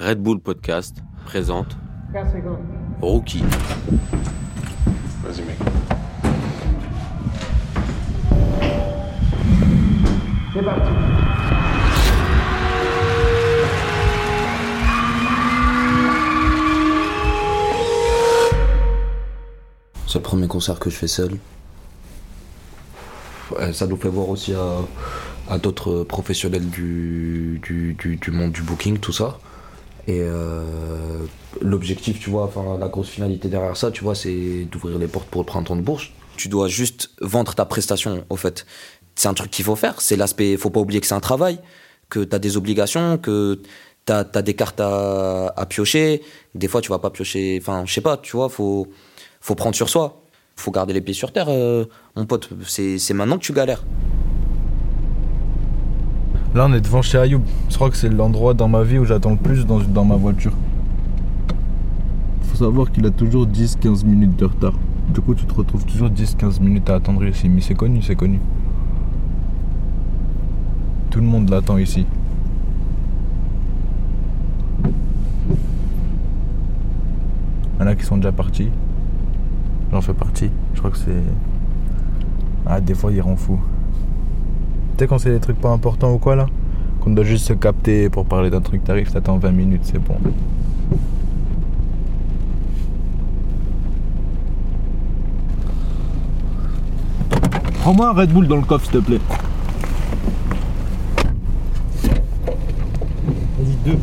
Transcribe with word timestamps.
Red 0.00 0.18
Bull 0.22 0.40
Podcast 0.40 0.96
présente 1.24 1.76
Rookie. 3.00 3.42
Vas-y, 5.22 5.42
mec. 5.44 5.56
C'est 20.06 20.18
le 20.18 20.22
premier 20.22 20.46
concert 20.48 20.78
que 20.78 20.90
je 20.90 20.96
fais 20.96 21.06
seul. 21.08 21.32
Ça 23.72 23.86
nous 23.86 23.96
fait 23.96 24.08
voir 24.08 24.28
aussi 24.28 24.54
à, 24.54 24.78
à 25.48 25.58
d'autres 25.58 26.04
professionnels 26.04 26.68
du, 26.70 27.60
du, 27.62 27.94
du- 27.94 28.16
du 28.16 28.30
monde 28.30 28.52
du 28.52 28.62
booking, 28.62 28.98
tout 28.98 29.12
ça. 29.12 29.38
Et 30.06 30.20
euh, 30.20 30.62
l'objectif, 31.60 32.20
tu 32.20 32.30
vois, 32.30 32.44
enfin 32.44 32.78
la 32.78 32.88
grosse 32.88 33.08
finalité 33.08 33.48
derrière 33.48 33.76
ça, 33.76 33.90
tu 33.90 34.04
vois, 34.04 34.14
c'est 34.14 34.66
d'ouvrir 34.70 34.98
les 34.98 35.06
portes 35.06 35.28
pour 35.28 35.42
le 35.42 35.46
printemps 35.46 35.76
de 35.76 35.82
Bourges. 35.82 36.12
Tu 36.36 36.48
dois 36.48 36.68
juste 36.68 37.10
vendre 37.20 37.54
ta 37.54 37.64
prestation, 37.64 38.24
au 38.28 38.36
fait. 38.36 38.66
C'est 39.14 39.28
un 39.28 39.34
truc 39.34 39.50
qu'il 39.50 39.64
faut 39.64 39.76
faire. 39.76 40.00
C'est 40.00 40.16
l'aspect, 40.16 40.56
faut 40.56 40.70
pas 40.70 40.80
oublier 40.80 41.00
que 41.00 41.06
c'est 41.06 41.14
un 41.14 41.20
travail, 41.20 41.58
que 42.10 42.24
tu 42.24 42.34
as 42.34 42.38
des 42.38 42.56
obligations, 42.56 43.18
que 43.18 43.60
tu 44.06 44.12
as, 44.12 44.24
des 44.24 44.54
cartes 44.54 44.80
à, 44.80 45.54
à 45.56 45.66
piocher. 45.66 46.22
Des 46.54 46.68
fois, 46.68 46.80
tu 46.80 46.90
vas 46.90 46.98
pas 46.98 47.10
piocher, 47.10 47.58
enfin, 47.60 47.84
je 47.86 47.94
sais 47.94 48.00
pas, 48.00 48.16
tu 48.16 48.36
vois, 48.36 48.48
faut, 48.48 48.88
faut 49.40 49.54
prendre 49.54 49.76
sur 49.76 49.88
soi. 49.88 50.20
Faut 50.56 50.70
garder 50.70 50.92
les 50.92 51.00
pieds 51.00 51.14
sur 51.14 51.32
terre, 51.32 51.48
euh, 51.48 51.84
mon 52.16 52.26
pote. 52.26 52.48
C'est 52.66 53.12
maintenant 53.12 53.38
que 53.38 53.44
tu 53.44 53.52
galères. 53.52 53.84
Là, 56.54 56.66
on 56.68 56.72
est 56.72 56.80
devant 56.80 57.02
chez 57.02 57.18
Ayoub. 57.18 57.42
Je 57.68 57.74
crois 57.74 57.90
que 57.90 57.96
c'est 57.96 58.08
l'endroit 58.08 58.54
dans 58.54 58.68
ma 58.68 58.84
vie 58.84 58.98
où 58.98 59.04
j'attends 59.04 59.32
le 59.32 59.36
plus 59.36 59.66
dans, 59.66 59.80
dans 59.80 60.04
ma 60.04 60.14
voiture. 60.14 60.52
Faut 62.42 62.56
savoir 62.56 62.92
qu'il 62.92 63.04
a 63.06 63.10
toujours 63.10 63.44
10-15 63.44 64.06
minutes 64.06 64.36
de 64.36 64.44
retard. 64.44 64.74
Du 65.12 65.20
coup, 65.20 65.34
tu 65.34 65.44
te 65.46 65.52
retrouves 65.52 65.84
toujours 65.84 66.10
10-15 66.10 66.62
minutes 66.62 66.88
à 66.90 66.94
attendre 66.94 67.24
ici. 67.24 67.48
Mais 67.48 67.60
c'est 67.60 67.74
connu, 67.74 68.02
c'est 68.02 68.14
connu. 68.14 68.38
Tout 71.10 71.18
le 71.18 71.26
monde 71.26 71.50
l'attend 71.50 71.76
ici. 71.76 72.06
Il 77.74 77.80
y 77.80 77.82
en 77.82 77.86
a 77.88 77.96
qui 77.96 78.04
sont 78.04 78.16
déjà 78.16 78.30
partis. 78.30 78.68
J'en 79.90 80.00
fais 80.00 80.14
partie. 80.14 80.50
Je 80.74 80.78
crois 80.78 80.92
que 80.92 80.98
c'est. 80.98 81.22
Ah, 82.64 82.80
des 82.80 82.94
fois, 82.94 83.10
il 83.10 83.20
rend 83.20 83.34
fou. 83.34 83.58
Sais, 84.96 85.08
quand 85.08 85.18
c'est 85.18 85.30
des 85.30 85.40
trucs 85.40 85.60
pas 85.60 85.70
importants 85.70 86.12
ou 86.12 86.18
quoi 86.18 86.36
là 86.36 86.46
Qu'on 87.00 87.10
doit 87.10 87.24
juste 87.24 87.46
se 87.46 87.52
capter 87.52 88.08
pour 88.08 88.26
parler 88.26 88.48
d'un 88.48 88.60
truc, 88.60 88.84
t'arrives, 88.84 89.10
t'attends 89.10 89.38
20 89.38 89.50
minutes, 89.50 89.82
c'est 89.82 89.98
bon. 89.98 90.14
Prends-moi 97.80 98.08
un 98.08 98.12
Red 98.12 98.32
Bull 98.32 98.46
dans 98.46 98.56
le 98.56 98.62
coffre, 98.62 98.84
s'il 98.84 99.00
te 99.00 99.04
plaît. 99.04 99.20
Vas-y, 103.58 103.76
deux. 103.84 103.98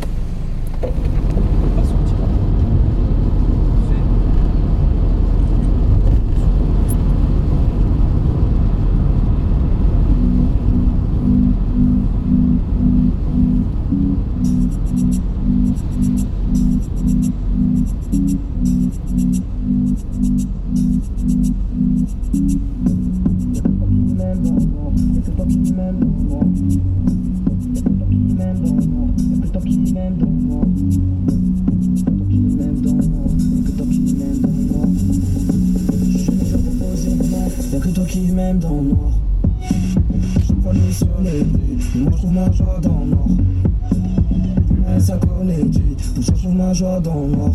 Soleil, 41.42 42.02
moi 42.02 42.10
je 42.12 42.16
trouve 42.18 42.32
ma 42.32 42.50
joie 42.52 42.78
dans 42.82 43.00
le 43.00 43.10
noir. 43.10 43.26
Mais 44.86 45.00
ça 45.00 45.18
connaît, 45.18 45.60
ça 45.98 46.20
je 46.20 46.32
trouve 46.32 46.54
ma 46.54 46.72
joie 46.72 47.00
dans 47.00 47.22
le 47.22 47.36
noir. 47.36 47.52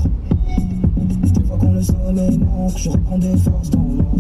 Des 1.34 1.44
fois 1.44 1.58
quand 1.60 1.72
le 1.72 1.82
soleil 1.82 2.38
manque, 2.38 2.78
je 2.78 2.90
reprends 2.90 3.18
des 3.18 3.38
forces 3.38 3.70
dans 3.70 3.86
le 3.90 3.96
noir. 3.96 4.16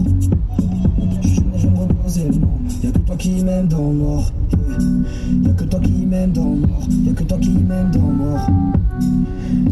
Je 1.21 1.27
suis 1.27 1.41
je 1.57 1.67
me 1.67 1.77
repose 1.77 2.17
et 2.19 2.29
non. 2.29 2.49
Y'a 2.83 2.91
que 2.91 2.99
toi 2.99 3.15
qui 3.15 3.43
m'aimes 3.43 3.67
dans 3.67 3.89
le 3.89 3.95
noir. 3.95 4.31
Y'a 5.43 5.53
que 5.53 5.63
toi 5.63 5.79
qui 5.79 5.91
m'aimes 5.91 6.31
dans 6.31 6.43
le 6.45 6.59
noir. 6.59 6.79
Y'a 7.05 7.13
que 7.13 7.23
toi 7.23 7.37
qui 7.39 7.49
m'aimes 7.49 7.91
dans 7.91 8.07
le 8.07 8.15
noir. 8.15 8.49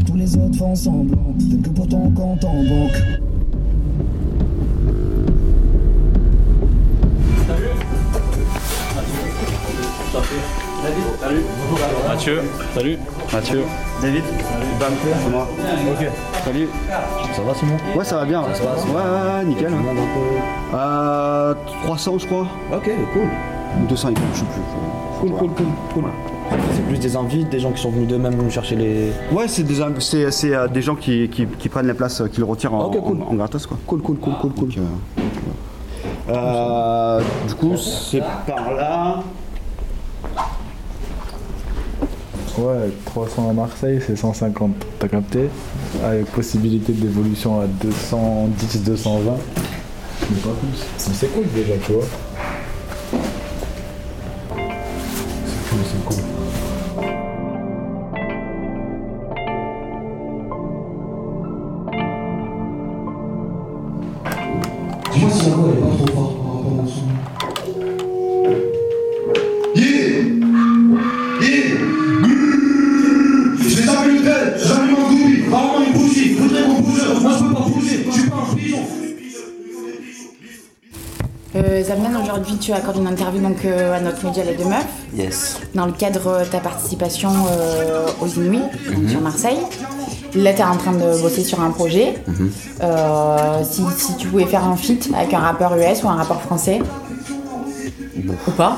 Tous 0.05 0.15
les 0.15 0.37
autres 0.37 0.57
font 0.57 0.75
semblant, 0.75 1.33
t'aimes 1.37 1.61
que 1.61 1.69
pour 1.69 1.87
ton 1.87 2.09
compte 2.11 2.43
en 2.45 2.63
banque. 2.63 3.03
Mathieu, 12.07 12.41
salut. 12.73 12.97
Mathieu. 13.33 13.63
David 14.01 14.23
Bam, 14.79 14.93
c'est 15.03 15.29
moi. 15.29 15.47
Ok. 15.91 16.07
Salut. 16.45 16.69
Ça 17.33 17.41
va 17.41 17.53
Simon? 17.53 17.75
Ouais, 17.97 18.05
ça 18.05 18.15
va 18.17 18.25
bien. 18.25 18.43
Ça 18.53 18.63
passe 18.63 18.85
Ouais, 18.85 18.91
ouais, 18.93 19.39
ouais, 19.39 19.45
nickel. 19.45 19.73
Euh, 20.73 21.53
300 21.83 22.19
je 22.19 22.25
crois. 22.27 22.47
Ok, 22.73 22.89
cool. 23.13 23.27
200 23.89 24.09
il 24.11 24.17
faut, 24.17 24.23
je 24.33 24.39
sais 24.39 24.45
plus. 24.45 24.61
Cool, 25.19 25.31
cool, 25.37 25.49
cool, 25.49 25.65
cool. 25.93 26.03
C'est 26.73 26.85
plus 26.87 26.99
des 26.99 27.15
invites, 27.17 27.49
des 27.49 27.59
gens 27.59 27.71
qui 27.71 27.81
sont 27.81 27.89
venus 27.89 28.07
d'eux-mêmes 28.07 28.49
chercher 28.49 28.75
les. 28.77 29.11
Ouais, 29.33 29.47
c'est 29.49 29.63
des, 29.63 29.81
c'est, 29.99 30.31
c'est, 30.31 30.55
euh, 30.55 30.67
des 30.67 30.81
gens 30.81 30.95
qui, 30.95 31.27
qui, 31.29 31.45
qui 31.47 31.67
prennent 31.69 31.87
les 31.87 31.93
places, 31.93 32.21
euh, 32.21 32.27
qui 32.27 32.39
le 32.39 32.45
retirent 32.45 32.73
en, 32.73 32.85
Ok, 32.85 33.01
cool. 33.01 33.17
en, 33.21 33.31
en 33.31 33.33
gratos 33.33 33.65
quoi. 33.65 33.77
Cool, 33.85 34.01
cool, 34.01 34.17
cool, 34.17 34.33
cool, 34.39 34.51
cool. 34.53 34.69
Donc, 34.69 34.77
euh, 36.29 37.21
du 37.47 37.55
coup, 37.55 37.75
c'est 37.77 38.21
par 38.47 38.73
là. 38.73 39.19
Ouais, 42.57 42.89
300 43.03 43.49
à 43.49 43.53
Marseille, 43.53 43.99
c'est 44.05 44.15
150. 44.15 44.71
T'as 44.97 45.09
capté 45.09 45.49
Avec 46.01 46.25
possibilité 46.27 46.93
d'évolution 46.93 47.59
à 47.59 47.67
210, 47.67 48.83
220. 48.83 49.33
Mais 50.29 50.37
pas 50.37 50.49
plus. 50.51 50.85
Mais 51.07 51.13
c'est 51.13 51.27
cool 51.33 51.43
déjà, 51.53 51.73
tu 51.85 51.91
vois. 51.91 52.05
C'est 55.45 55.69
cool, 55.69 55.79
c'est 55.83 56.05
cool. 56.05 56.23
Dis-moi 65.11 65.29
si 65.31 65.49
Tu 82.59 82.71
accordes 82.73 82.97
une 82.97 83.07
interview 83.07 83.41
donc, 83.41 83.63
euh, 83.65 83.93
à 83.95 83.99
notre 83.99 84.23
média 84.25 84.43
Les 84.43 84.55
Deux 84.55 84.65
Meufs 84.65 84.85
Yes. 85.15 85.57
dans 85.73 85.85
le 85.85 85.91
cadre 85.91 86.39
de 86.39 86.45
ta 86.45 86.59
participation 86.59 87.29
euh, 87.51 88.05
aux 88.21 88.27
Inuits 88.27 88.59
donc 88.93 89.09
sur 89.09 89.21
Marseille. 89.21 89.57
Là 90.35 90.53
tu 90.53 90.59
es 90.61 90.63
en 90.63 90.75
train 90.77 90.93
de 90.93 91.21
bosser 91.21 91.43
sur 91.43 91.61
un 91.61 91.71
projet. 91.71 92.15
Euh, 92.81 93.61
si, 93.63 93.83
si 93.97 94.15
tu 94.17 94.27
pouvais 94.27 94.45
faire 94.45 94.63
un 94.65 94.75
feat 94.75 95.09
avec 95.15 95.33
un 95.33 95.39
rappeur 95.39 95.75
US 95.75 96.03
ou 96.03 96.09
un 96.09 96.15
rappeur 96.15 96.41
français 96.41 96.79
ou 98.47 98.51
pas 98.51 98.77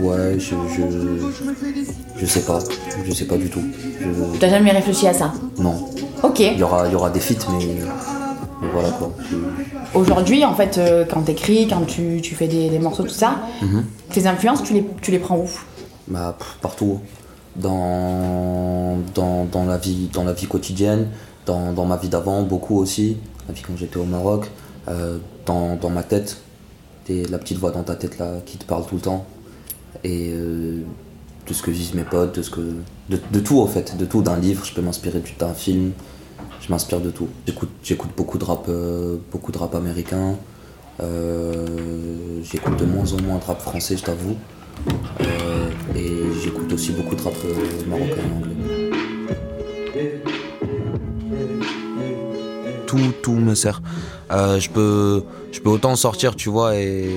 Ouais, 0.00 0.38
je, 0.38 0.54
je. 0.76 1.30
Je 2.20 2.26
sais 2.26 2.40
pas. 2.40 2.58
Je 3.06 3.12
sais 3.12 3.24
pas 3.26 3.36
du 3.36 3.48
tout. 3.50 3.62
Je- 4.00 4.38
T'as 4.38 4.48
jamais 4.48 4.70
réfléchi 4.70 5.06
à 5.06 5.12
ça? 5.14 5.32
Non. 5.58 5.88
Ok. 6.22 6.40
Il 6.40 6.58
y 6.58 6.62
aura, 6.62 6.86
il 6.86 6.92
y 6.92 6.94
aura 6.94 7.10
des 7.10 7.20
feats, 7.20 7.46
mais. 7.52 7.66
Voilà 8.60 8.90
quoi. 8.90 9.12
Aujourd'hui, 9.94 10.44
en 10.44 10.54
fait, 10.54 10.78
euh, 10.78 11.04
quand 11.10 11.22
t'écris, 11.22 11.66
quand 11.68 11.84
tu, 11.86 12.20
tu 12.22 12.34
fais 12.34 12.46
des, 12.48 12.68
des 12.70 12.78
morceaux, 12.78 13.02
tout 13.02 13.08
ça, 13.08 13.40
Mhm. 13.62 13.84
tes 14.10 14.26
influences, 14.26 14.62
tu 14.62 14.74
les, 14.74 14.84
tu 15.02 15.10
les 15.10 15.18
prends 15.18 15.36
où? 15.38 15.48
Bah, 16.08 16.36
partout. 16.60 17.00
Dans, 17.56 18.98
dans, 19.14 19.44
dans, 19.44 19.64
la 19.64 19.76
vie, 19.76 20.08
dans 20.12 20.24
la 20.24 20.32
vie 20.32 20.46
quotidienne, 20.46 21.08
dans, 21.46 21.72
dans 21.72 21.84
ma 21.84 21.96
vie 21.96 22.08
d'avant, 22.08 22.42
beaucoup 22.42 22.76
aussi. 22.78 23.16
La 23.48 23.54
vie 23.54 23.62
quand 23.66 23.76
j'étais 23.76 23.96
au 23.96 24.04
Maroc, 24.04 24.46
euh, 24.88 25.18
dans, 25.46 25.76
dans 25.76 25.90
ma 25.90 26.02
tête. 26.02 26.38
T'es 27.04 27.24
la 27.30 27.38
petite 27.38 27.58
voix 27.58 27.70
dans 27.70 27.82
ta 27.82 27.94
tête 27.96 28.18
là 28.18 28.34
qui 28.46 28.56
te 28.56 28.64
parle 28.64 28.86
tout 28.86 28.94
le 28.96 29.00
temps. 29.00 29.24
Et 30.04 30.30
euh, 30.32 30.82
de 31.48 31.52
ce 31.54 31.62
que 31.62 31.70
vivent 31.70 31.96
mes 31.96 32.04
potes, 32.04 32.36
de, 32.36 32.42
ce 32.42 32.50
que, 32.50 32.60
de, 32.60 33.18
de 33.32 33.40
tout 33.40 33.60
en 33.60 33.66
fait, 33.66 33.96
de 33.96 34.04
tout. 34.04 34.22
D'un 34.22 34.36
livre, 34.38 34.64
je 34.64 34.72
peux 34.72 34.82
m'inspirer 34.82 35.18
du- 35.20 35.34
d'un 35.38 35.54
film. 35.54 35.92
Je 36.60 36.68
m'inspire 36.70 37.00
de 37.00 37.10
tout. 37.10 37.28
J'écoute, 37.82 38.10
beaucoup 38.16 38.38
de 38.38 38.44
rap, 38.44 38.66
euh, 38.68 39.16
beaucoup 39.32 39.52
de 39.52 39.58
rap 39.58 39.74
américain. 39.74 40.36
Euh, 41.00 41.66
j'écoute 42.42 42.76
de 42.78 42.84
moins 42.84 43.12
en 43.12 43.22
moins 43.22 43.38
de 43.38 43.44
rap 43.44 43.60
français, 43.60 43.96
je 43.96 44.04
t'avoue. 44.04 44.36
Euh, 45.20 45.70
et 45.96 46.40
j'écoute 46.42 46.72
aussi 46.72 46.92
beaucoup 46.92 47.14
de 47.14 47.22
rap 47.22 47.34
marocain 47.88 48.14
et 48.16 48.36
anglais. 48.36 48.56
Tout, 52.86 53.12
tout 53.22 53.34
me 53.34 53.54
sert. 53.54 53.80
Je 54.30 54.68
peux, 54.68 55.24
je 55.52 55.60
peux 55.60 55.70
autant 55.70 55.96
sortir, 55.96 56.36
tu 56.36 56.50
vois, 56.50 56.76
et, 56.76 57.10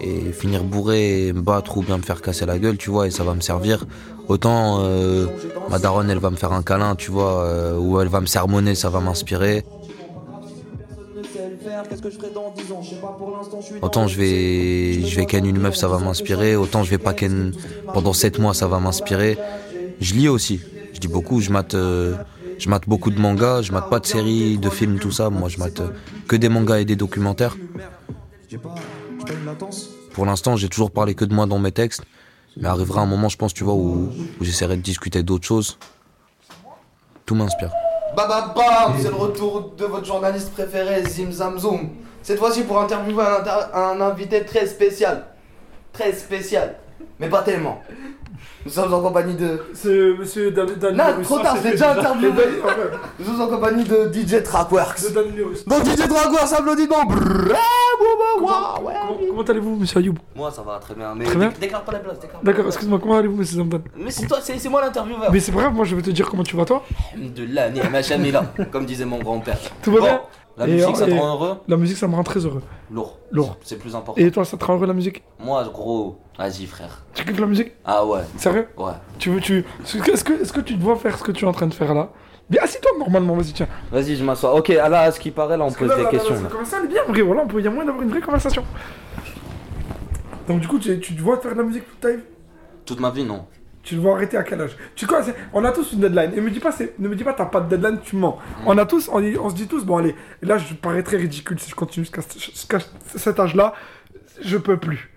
et 0.00 0.32
finir 0.32 0.64
bourré 0.64 1.28
et 1.28 1.32
me 1.32 1.40
battre 1.40 1.76
ou 1.76 1.82
bien 1.82 1.98
me 1.98 2.02
faire 2.02 2.22
casser 2.22 2.46
la 2.46 2.58
gueule, 2.58 2.76
tu 2.76 2.90
vois, 2.90 3.06
et 3.06 3.10
ça 3.10 3.24
va 3.24 3.34
me 3.34 3.40
servir. 3.40 3.86
Autant 4.28 4.80
euh, 4.84 5.26
ma 5.68 5.78
daronne, 5.78 6.10
elle 6.10 6.18
va 6.18 6.30
me 6.30 6.36
faire 6.36 6.52
un 6.52 6.62
câlin, 6.62 6.94
tu 6.94 7.10
vois, 7.10 7.44
euh, 7.44 7.76
ou 7.76 8.00
elle 8.00 8.08
va 8.08 8.20
me 8.20 8.26
sermonner, 8.26 8.74
ça 8.74 8.88
va 8.88 9.00
m'inspirer. 9.00 9.64
Autant 13.82 14.06
je 14.06 14.16
vais, 14.16 15.02
je 15.06 15.16
vais 15.16 15.26
ken 15.26 15.44
une 15.44 15.58
meuf, 15.58 15.76
ça 15.76 15.88
va 15.88 15.98
m'inspirer. 15.98 16.56
Autant 16.56 16.82
je 16.82 16.90
vais 16.90 16.98
pas 16.98 17.14
ken 17.14 17.52
pendant 17.92 18.12
7 18.12 18.38
mois, 18.38 18.54
ça 18.54 18.66
va 18.66 18.78
m'inspirer. 18.78 19.38
Je 20.00 20.14
lis 20.14 20.28
aussi. 20.28 20.60
Je 20.94 21.00
lis 21.00 21.08
beaucoup. 21.08 21.40
Je 21.40 21.50
mate, 21.50 21.74
euh, 21.74 22.14
je 22.58 22.68
mate 22.68 22.88
beaucoup 22.88 23.10
de 23.10 23.20
mangas. 23.20 23.62
Je 23.62 23.72
mate 23.72 23.90
pas 23.90 24.00
de 24.00 24.06
séries, 24.06 24.58
de 24.58 24.70
films, 24.70 24.98
tout 24.98 25.10
ça. 25.10 25.30
Moi, 25.30 25.48
je 25.48 25.58
mate 25.58 25.82
que 26.28 26.36
des 26.36 26.48
mangas 26.48 26.78
et 26.78 26.84
des 26.84 26.96
documentaires. 26.96 27.56
Pour 30.12 30.26
l'instant, 30.26 30.56
j'ai 30.56 30.68
toujours 30.68 30.90
parlé 30.90 31.14
que 31.14 31.24
de 31.24 31.34
moi 31.34 31.46
dans 31.46 31.58
mes 31.58 31.72
textes. 31.72 32.02
Mais 32.56 32.68
arrivera 32.68 33.02
un 33.02 33.06
moment, 33.06 33.28
je 33.28 33.36
pense, 33.36 33.54
tu 33.54 33.62
vois, 33.62 33.74
où, 33.74 34.10
j'essaierai 34.40 34.76
de 34.76 34.82
discuter 34.82 35.22
d'autres 35.22 35.46
choses. 35.46 35.78
Tout 37.24 37.34
m'inspire. 37.36 37.70
Bam 38.16 38.28
bam, 38.28 38.94
c'est 38.98 39.08
le 39.08 39.14
retour 39.14 39.72
de 39.78 39.84
votre 39.84 40.04
journaliste 40.04 40.50
préféré, 40.52 41.04
Zim 41.04 41.30
Zam 41.30 41.58
Zoom. 41.58 41.90
Cette 42.22 42.38
fois-ci 42.40 42.64
pour 42.64 42.80
interviewer 42.80 43.24
un, 43.24 43.40
inter- 43.40 43.72
un 43.72 44.00
invité 44.00 44.44
très 44.44 44.66
spécial. 44.66 45.26
Très 45.92 46.12
spécial. 46.12 46.74
Mais 47.20 47.28
pas 47.28 47.42
tellement. 47.42 47.80
Nous 48.64 48.70
sommes 48.70 48.92
en 48.92 49.00
compagnie 49.00 49.34
de. 49.34 49.60
C'est 49.74 50.12
monsieur 50.18 50.50
Dan 50.50 50.68
Dan 50.78 50.96
Non, 50.96 51.04
Lewis. 51.16 51.24
trop 51.24 51.38
tard, 51.38 51.56
c'était 51.56 51.68
j'ai 51.70 51.74
déjà 51.76 51.94
déjà- 51.94 52.10
interviewé. 52.10 52.44
Nous 53.18 53.24
sommes 53.24 53.40
en 53.40 53.46
compagnie 53.48 53.84
de 53.84 54.10
DJ 54.12 54.42
Trackworks. 54.42 55.02
De 55.02 55.08
Dan 55.14 55.24
Lewis. 55.36 55.64
Donc 55.66 55.84
DJ 55.84 55.96
Trackworks, 56.08 56.52
applaudissements. 56.52 56.96
Ah, 57.08 58.80
ouais, 58.80 58.86
ouais. 58.86 58.94
Comment, 59.08 59.28
comment 59.28 59.42
allez-vous, 59.42 59.76
monsieur 59.76 59.98
Ayoub? 60.00 60.14
Moi 60.34 60.50
ça 60.50 60.62
va 60.62 60.78
très 60.78 60.94
bien, 60.94 61.14
mais 61.14 61.24
Très 61.24 61.36
bien. 61.36 61.48
dé- 61.48 61.54
déclare 61.60 61.82
pas 61.84 61.92
la 61.92 61.98
place, 62.00 62.16
D'accord, 62.42 62.66
excuse-moi, 62.66 62.98
comment 63.00 63.16
allez-vous, 63.18 63.36
monsieur 63.36 63.56
Zamdan 63.56 63.80
Mais 63.96 64.10
c'est 64.10 64.26
toi, 64.26 64.38
c'est 64.42 64.68
moi 64.68 64.80
l'intervieweur. 64.82 65.30
Mais 65.32 65.40
c'est 65.40 65.52
pas 65.52 65.60
grave, 65.60 65.74
moi 65.74 65.84
je 65.84 65.94
vais 65.96 66.02
te 66.02 66.10
dire 66.10 66.28
comment 66.28 66.42
tu 66.42 66.56
vas, 66.56 66.64
toi? 66.64 66.82
Alhamdulillah, 67.14 67.70
ni'ma 67.70 68.02
shamila, 68.02 68.44
comme 68.70 68.84
disait 68.86 69.04
mon 69.04 69.18
grand-père. 69.18 69.58
Tout 69.82 69.92
va 69.92 69.98
Bon, 70.00 70.04
bien? 70.06 70.20
La 70.60 70.68
Et, 70.68 70.72
musique, 70.72 70.94
ça 70.96 71.06
te 71.06 71.10
rend 71.12 71.34
heureux 71.34 71.56
La 71.68 71.76
musique, 71.78 71.96
ça 71.96 72.06
me 72.06 72.14
rend 72.14 72.22
très 72.22 72.44
heureux. 72.44 72.62
Lourd. 72.90 73.18
Lourd. 73.32 73.56
C'est 73.62 73.78
plus 73.78 73.96
important. 73.96 74.20
Et 74.20 74.30
toi, 74.30 74.44
ça 74.44 74.58
te 74.58 74.64
rend 74.64 74.74
heureux 74.74 74.86
la 74.86 74.92
musique? 74.92 75.22
Moi, 75.42 75.64
gros, 75.72 76.18
vas-y, 76.38 76.66
frère. 76.66 77.02
Tu 77.14 77.24
kiffes 77.24 77.40
la 77.40 77.46
musique? 77.46 77.72
Ah 77.82 78.04
ouais. 78.04 78.20
Sérieux? 78.36 78.68
Ouais. 78.76 78.92
Tu 79.18 79.30
veux, 79.30 79.40
tu. 79.40 79.64
Est-ce 79.82 80.22
que, 80.22 80.32
est-ce 80.42 80.52
que 80.52 80.60
tu 80.60 80.74
dois 80.74 80.96
faire 80.96 81.16
ce 81.16 81.24
que 81.24 81.32
tu 81.32 81.46
es 81.46 81.48
en 81.48 81.52
train 81.52 81.66
de 81.66 81.72
faire 81.72 81.94
là? 81.94 82.10
Bien, 82.50 82.60
assis-toi 82.62 82.90
normalement, 82.98 83.36
vas-y, 83.36 83.52
tiens. 83.52 83.68
Vas-y, 83.90 84.16
je 84.16 84.24
m'assois. 84.24 84.54
Ok, 84.54 84.68
là, 84.68 85.00
à 85.00 85.10
ce 85.12 85.18
qui 85.18 85.30
paraît, 85.30 85.56
là, 85.56 85.64
on 85.64 85.72
pose 85.72 85.88
Là, 85.88 85.96
des 85.96 86.02
là, 86.02 86.10
questions. 86.10 86.34
là, 86.34 86.40
elle 86.78 86.84
est 86.84 86.88
bien, 86.88 87.04
vrai, 87.08 87.22
voilà, 87.22 87.42
on 87.42 87.46
peut, 87.46 87.62
y 87.62 87.66
a 87.66 87.70
moyen 87.70 87.86
d'avoir 87.86 88.02
une 88.04 88.10
vraie 88.10 88.20
conversation. 88.20 88.64
Donc, 90.46 90.60
du 90.60 90.68
coup, 90.68 90.78
tu, 90.78 90.98
tu 91.00 91.14
te 91.14 91.22
vois 91.22 91.38
faire 91.38 91.52
de 91.52 91.58
la 91.58 91.62
musique 91.64 91.88
toute 91.88 92.00
ta 92.00 92.10
vie? 92.10 92.22
Toute 92.84 93.00
ma 93.00 93.10
vie, 93.10 93.24
non. 93.24 93.46
Tu 93.90 93.96
le 93.96 94.02
vois 94.02 94.14
arrêter 94.14 94.36
à 94.36 94.44
quel 94.44 94.60
âge? 94.60 94.76
Tu 94.94 95.04
quoi 95.04 95.20
On 95.52 95.64
a 95.64 95.72
tous 95.72 95.94
une 95.94 95.98
deadline. 95.98 96.30
Et 96.36 96.40
me 96.40 96.48
dis 96.48 96.60
pas, 96.60 96.70
ne 97.00 97.08
me 97.08 97.16
dis 97.16 97.24
pas, 97.24 97.32
t'as 97.32 97.46
pas 97.46 97.60
de 97.60 97.68
deadline, 97.70 97.98
tu 98.00 98.14
mens. 98.14 98.38
On 98.64 98.78
a 98.78 98.86
tous, 98.86 99.08
on, 99.12 99.18
se 99.50 99.54
dit 99.56 99.66
tous, 99.66 99.84
bon 99.84 99.96
allez, 99.96 100.14
là 100.42 100.58
je 100.58 100.74
parais 100.74 101.02
très 101.02 101.16
ridicule 101.16 101.58
si 101.58 101.68
je 101.68 101.74
continue 101.74 102.04
jusqu'à 102.06 102.20
jusqu'à 102.38 102.78
cet 103.16 103.40
âge-là, 103.40 103.74
je 104.40 104.56
peux 104.58 104.76
plus. 104.76 105.12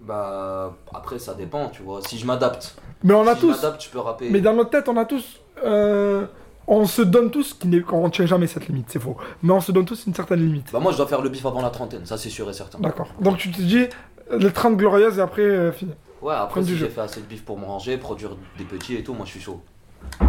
Bah, 0.00 0.74
après, 0.92 1.20
ça 1.20 1.34
dépend, 1.34 1.68
tu 1.68 1.82
vois. 1.82 2.00
Si 2.02 2.18
je 2.18 2.26
m'adapte. 2.26 2.74
Mais 3.04 3.14
on 3.14 3.24
a 3.28 3.36
si 3.36 3.42
tous. 3.42 3.62
je 3.62 3.84
je 3.84 3.90
peux 3.90 4.00
rapper. 4.00 4.28
Mais 4.28 4.40
dans 4.40 4.54
notre 4.54 4.70
tête, 4.70 4.88
on 4.88 4.96
a 4.96 5.04
tous. 5.04 5.40
euh, 5.64 6.26
on 6.66 6.86
se 6.86 7.02
donne 7.02 7.30
tous, 7.30 7.54
qui 7.54 7.68
n'est- 7.68 7.84
on 7.92 8.06
ne 8.06 8.10
tient 8.10 8.26
jamais 8.26 8.48
cette 8.48 8.66
limite, 8.66 8.86
c'est 8.88 8.98
faux. 8.98 9.16
Mais 9.44 9.52
on 9.52 9.60
se 9.60 9.70
donne 9.70 9.84
tous 9.84 10.04
une 10.08 10.14
certaine 10.14 10.40
limite. 10.40 10.72
Bah, 10.72 10.80
moi, 10.80 10.90
je 10.90 10.96
dois 10.96 11.06
faire 11.06 11.22
le 11.22 11.28
bif 11.28 11.46
avant 11.46 11.62
la 11.62 11.70
trentaine, 11.70 12.06
ça, 12.06 12.18
c'est 12.18 12.28
sûr 12.28 12.50
et 12.50 12.54
certain. 12.54 12.80
D'accord. 12.80 13.06
Donc 13.20 13.38
tu 13.38 13.52
te 13.52 13.62
dis, 13.62 13.86
les 14.36 14.50
30 14.52 14.76
glorieuses 14.76 15.18
et 15.18 15.22
après, 15.22 15.42
euh, 15.42 15.70
fini. 15.70 15.92
Ouais, 16.22 16.34
après, 16.34 16.62
si 16.62 16.76
j'ai 16.76 16.88
fait 16.88 17.00
assez 17.00 17.20
de 17.20 17.26
bif 17.26 17.44
pour 17.44 17.58
me 17.58 17.64
ranger, 17.64 17.96
produire 17.96 18.36
des 18.58 18.64
petits 18.64 18.96
et 18.96 19.02
tout, 19.02 19.14
moi, 19.14 19.24
je 19.26 19.30
suis 19.32 19.40
chaud. 19.40 19.60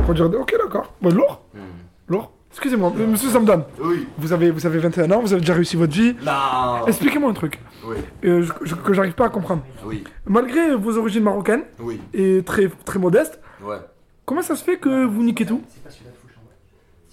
Faut 0.05 0.13
dire, 0.13 0.25
ok, 0.25 0.55
d'accord. 0.57 0.93
Bon, 1.01 1.09
lourd 1.13 1.41
Hmm. 1.53 1.59
Lourd 2.07 2.31
Excusez-moi, 2.49 2.91
monsieur 3.07 3.29
Samdan. 3.29 3.63
Oui. 3.81 4.07
Vous 4.17 4.33
avez, 4.33 4.51
vous 4.51 4.65
avez 4.65 4.79
21 4.79 5.09
ans, 5.11 5.21
vous 5.21 5.31
avez 5.31 5.39
déjà 5.39 5.53
réussi 5.53 5.77
votre 5.77 5.93
vie. 5.93 6.13
Non. 6.21 6.85
Expliquez-moi 6.85 7.29
un 7.29 7.33
truc. 7.33 7.59
Oui. 7.85 7.95
euh, 8.25 8.41
je- 8.43 8.51
je- 8.65 8.75
que 8.75 8.93
j'arrive 8.93 9.13
pas 9.13 9.27
à 9.27 9.29
comprendre. 9.29 9.63
Oui. 9.85 10.03
Malgré 10.25 10.75
vos 10.75 10.97
origines 10.97 11.23
marocaines 11.23 11.63
Oui. 11.79 12.01
et 12.13 12.44
très, 12.45 12.67
très 12.83 12.99
modestes, 12.99 13.39
Ouais. 13.63 13.77
comment 14.25 14.41
ça 14.41 14.57
se 14.57 14.63
fait 14.65 14.77
que 14.77 15.05
vous 15.05 15.23
niquez 15.23 15.45
tout? 15.45 15.61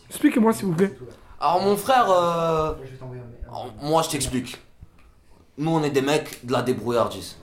Expliquez-moi 0.08 0.52
s'il 0.52 0.66
vous 0.66 0.72
plaît. 0.74 0.92
Alors, 1.40 1.62
mon 1.62 1.76
frère, 1.76 2.10
euh, 2.10 2.72
alors, 3.48 3.72
moi, 3.82 4.02
je 4.02 4.10
t'explique. 4.10 4.58
Nous, 5.56 5.70
on 5.70 5.82
est 5.84 5.90
des 5.90 6.02
mecs 6.02 6.44
de 6.44 6.52
la 6.52 6.62
débrouillardise. 6.62 7.36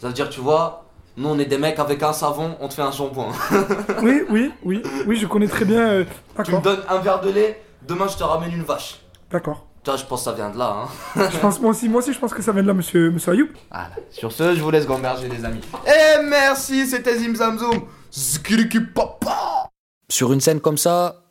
Ça 0.00 0.06
veut 0.08 0.12
dire, 0.14 0.30
tu 0.30 0.40
vois, 0.40 0.86
nous, 1.16 1.28
on 1.28 1.38
est 1.38 1.44
des 1.44 1.58
mecs 1.58 1.78
avec 1.78 2.02
un 2.02 2.12
savon, 2.12 2.56
on 2.60 2.68
te 2.68 2.74
fait 2.74 2.82
un 2.82 2.90
shampoing. 2.92 3.32
Oui, 4.02 4.22
oui, 4.30 4.50
oui, 4.64 4.82
oui, 5.06 5.16
je 5.16 5.26
connais 5.26 5.46
très 5.46 5.64
bien. 5.64 5.80
euh, 5.80 6.04
tu 6.04 6.10
me 6.52 6.56
D'accord, 6.56 6.62
donnes 6.62 6.80
un 6.88 6.98
verre 6.98 7.20
de 7.20 7.30
lait, 7.30 7.62
demain, 7.86 8.06
je 8.08 8.16
te 8.16 8.22
ramène 8.24 8.52
une 8.52 8.62
vache. 8.62 9.00
d'accord. 9.30 9.66
Toi, 9.82 9.96
je 9.96 10.04
pense 10.04 10.20
que 10.20 10.24
ça 10.26 10.32
vient 10.32 10.50
de 10.50 10.58
là, 10.58 10.84
hein. 11.16 11.28
Je 11.32 11.38
pense, 11.38 11.58
moi 11.60 11.70
aussi, 11.70 11.88
moi 11.88 12.00
aussi, 12.00 12.12
je 12.12 12.18
pense 12.18 12.34
que 12.34 12.42
ça 12.42 12.52
vient 12.52 12.62
de 12.62 12.66
là, 12.68 12.74
monsieur, 12.74 13.10
monsieur 13.10 13.32
Ayoub. 13.32 13.48
Voilà. 13.70 13.90
Sur 14.10 14.30
ce, 14.30 14.54
je 14.54 14.60
vous 14.62 14.70
laisse 14.70 14.86
gamberger, 14.86 15.26
les 15.28 15.42
amis. 15.44 15.60
Et 15.86 16.22
merci, 16.22 16.86
c'était 16.86 17.16
Zim 17.18 17.34
Zam 17.34 17.58
Zoom. 17.58 17.84
Zikiriki 18.12 18.80
papa. 18.80 19.68
Sur 20.10 20.32
une 20.34 20.40
scène 20.42 20.60
comme 20.60 20.76
ça, 20.76 21.22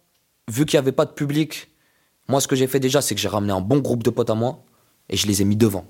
vu 0.49 0.65
qu'il 0.65 0.77
n'y 0.79 0.83
avait 0.83 0.91
pas 0.93 1.05
de 1.05 1.11
public, 1.11 1.69
moi 2.27 2.41
ce 2.41 2.47
que 2.47 2.55
j'ai 2.55 2.65
fait 2.65 2.79
déjà, 2.79 3.01
c'est 3.01 3.13
que 3.13 3.21
j'ai 3.21 3.27
ramené 3.27 3.53
un 3.53 3.61
bon 3.61 3.77
groupe 3.79 4.01
de 4.01 4.09
potes 4.09 4.29
à 4.31 4.35
moi 4.35 4.63
et 5.09 5.15
je 5.17 5.27
les 5.27 5.41
ai 5.43 5.45
mis 5.45 5.55
devant. 5.57 5.85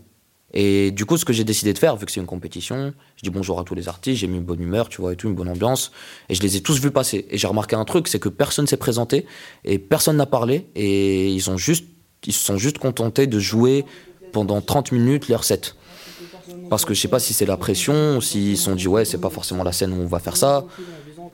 Et 0.53 0.91
du 0.91 1.05
coup, 1.05 1.17
ce 1.17 1.25
que 1.25 1.33
j'ai 1.33 1.43
décidé 1.43 1.73
de 1.73 1.77
faire, 1.77 1.95
vu 1.95 2.05
que 2.05 2.11
c'est 2.11 2.19
une 2.19 2.25
compétition, 2.25 2.93
je 3.15 3.23
dis 3.23 3.29
bonjour 3.29 3.59
à 3.59 3.63
tous 3.63 3.75
les 3.75 3.87
artistes, 3.87 4.19
j'ai 4.19 4.27
mis 4.27 4.37
une 4.37 4.43
bonne 4.43 4.61
humeur, 4.61 4.89
tu 4.89 5.01
vois, 5.01 5.13
et 5.13 5.15
tout, 5.15 5.27
une 5.27 5.35
bonne 5.35 5.49
ambiance, 5.49 5.91
et 6.27 6.35
je 6.35 6.41
les 6.41 6.57
ai 6.57 6.61
tous 6.61 6.81
vus 6.81 6.91
passer. 6.91 7.27
Et 7.29 7.37
j'ai 7.37 7.47
remarqué 7.47 7.75
un 7.75 7.85
truc, 7.85 8.07
c'est 8.07 8.19
que 8.19 8.29
personne 8.29 8.65
s'est 8.67 8.77
présenté 8.77 9.25
et 9.63 9.77
personne 9.77 10.17
n'a 10.17 10.25
parlé, 10.25 10.67
et 10.75 11.29
ils 11.29 11.49
ont 11.49 11.57
juste, 11.57 11.85
ils 12.25 12.33
se 12.33 12.43
sont 12.43 12.57
juste 12.57 12.79
contentés 12.79 13.27
de 13.27 13.39
jouer 13.39 13.85
pendant 14.31 14.61
30 14.61 14.91
minutes 14.91 15.27
leur 15.29 15.43
set. 15.43 15.75
Parce 16.69 16.85
que 16.85 16.93
je 16.93 17.01
sais 17.01 17.07
pas 17.07 17.19
si 17.19 17.33
c'est 17.33 17.45
la 17.45 17.57
pression, 17.57 18.21
s'ils 18.21 18.57
se 18.57 18.65
sont 18.65 18.75
dit 18.75 18.87
ouais, 18.87 19.05
c'est 19.05 19.19
pas 19.19 19.29
forcément 19.29 19.63
la 19.63 19.71
scène 19.71 19.93
où 19.93 20.01
on 20.01 20.07
va 20.07 20.19
faire 20.19 20.37
ça. 20.37 20.65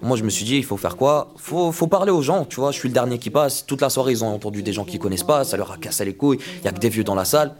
Moi, 0.01 0.17
je 0.17 0.23
me 0.23 0.29
suis 0.29 0.43
dit, 0.43 0.57
il 0.57 0.65
faut 0.65 0.77
faire 0.77 0.97
quoi? 0.97 1.33
Faut, 1.37 1.71
faut 1.71 1.87
parler 1.87 2.11
aux 2.11 2.21
gens, 2.21 2.45
tu 2.45 2.57
vois. 2.57 2.71
Je 2.71 2.77
suis 2.77 2.89
le 2.89 2.93
dernier 2.93 3.17
qui 3.17 3.29
passe. 3.29 3.65
Toute 3.65 3.81
la 3.81 3.89
soirée, 3.89 4.11
ils 4.11 4.23
ont 4.23 4.27
entendu 4.27 4.61
des 4.61 4.73
gens 4.73 4.83
qui 4.83 4.99
connaissent 4.99 5.23
pas. 5.23 5.45
Ça 5.45 5.55
leur 5.55 5.71
a 5.71 5.77
cassé 5.77 6.03
les 6.03 6.13
couilles. 6.13 6.37
Il 6.59 6.65
y 6.65 6.67
a 6.67 6.71
que 6.71 6.79
des 6.79 6.89
vieux 6.89 7.03
dans 7.03 7.15
la 7.15 7.25
salle. 7.25 7.55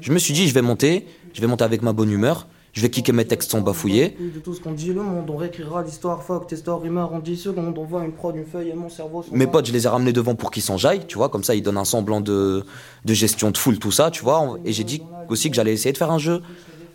Je 0.00 0.12
me 0.12 0.18
suis 0.18 0.34
dit, 0.34 0.46
je 0.48 0.54
vais 0.54 0.62
monter. 0.62 1.06
Je 1.32 1.40
vais 1.40 1.46
monter 1.46 1.64
avec 1.64 1.82
ma 1.82 1.92
bonne 1.92 2.10
humeur. 2.10 2.46
Je 2.72 2.82
vais 2.82 2.90
kicker 2.90 3.12
mes 3.12 3.24
textes 3.24 3.50
sans 3.50 3.60
bafouiller. 3.60 4.16
De 4.34 4.38
tout 4.38 4.54
ce 4.54 4.60
qu'on 4.60 4.72
dit, 4.72 4.92
le 4.92 5.02
monde, 5.02 5.28
on 5.28 5.36
réécrira 5.36 5.82
l'histoire, 5.82 6.22
fuck 6.22 6.46
tes 6.46 6.56
stories, 6.56 6.88
rumeurs 6.88 7.12
en 7.12 7.18
10 7.18 7.36
secondes, 7.36 7.76
on 7.76 7.84
voit 7.84 8.04
une 8.04 8.12
prod, 8.12 8.36
une 8.36 8.46
feuille 8.46 8.68
et 8.68 8.74
mon 8.74 8.88
cerveau. 8.88 9.24
sont 9.24 9.34
Mes 9.34 9.48
potes, 9.48 9.66
je 9.66 9.72
les 9.72 9.86
ai 9.86 9.88
ramenés 9.88 10.12
devant 10.12 10.36
pour 10.36 10.52
qu'ils 10.52 10.62
s'enjaillent, 10.62 11.04
tu 11.06 11.18
vois. 11.18 11.28
Comme 11.30 11.42
ça, 11.42 11.56
ils 11.56 11.62
donnent 11.62 11.78
un 11.78 11.84
semblant 11.84 12.20
de, 12.20 12.64
de 13.04 13.14
gestion 13.14 13.50
de 13.50 13.58
foule, 13.58 13.80
tout 13.80 13.90
ça, 13.90 14.12
tu 14.12 14.22
vois. 14.22 14.56
Et 14.64 14.72
j'ai 14.72 14.84
dit 14.84 15.02
aussi 15.28 15.50
que 15.50 15.56
j'allais 15.56 15.72
essayer 15.72 15.92
de 15.92 15.98
faire 15.98 16.12
un 16.12 16.18
jeu, 16.18 16.42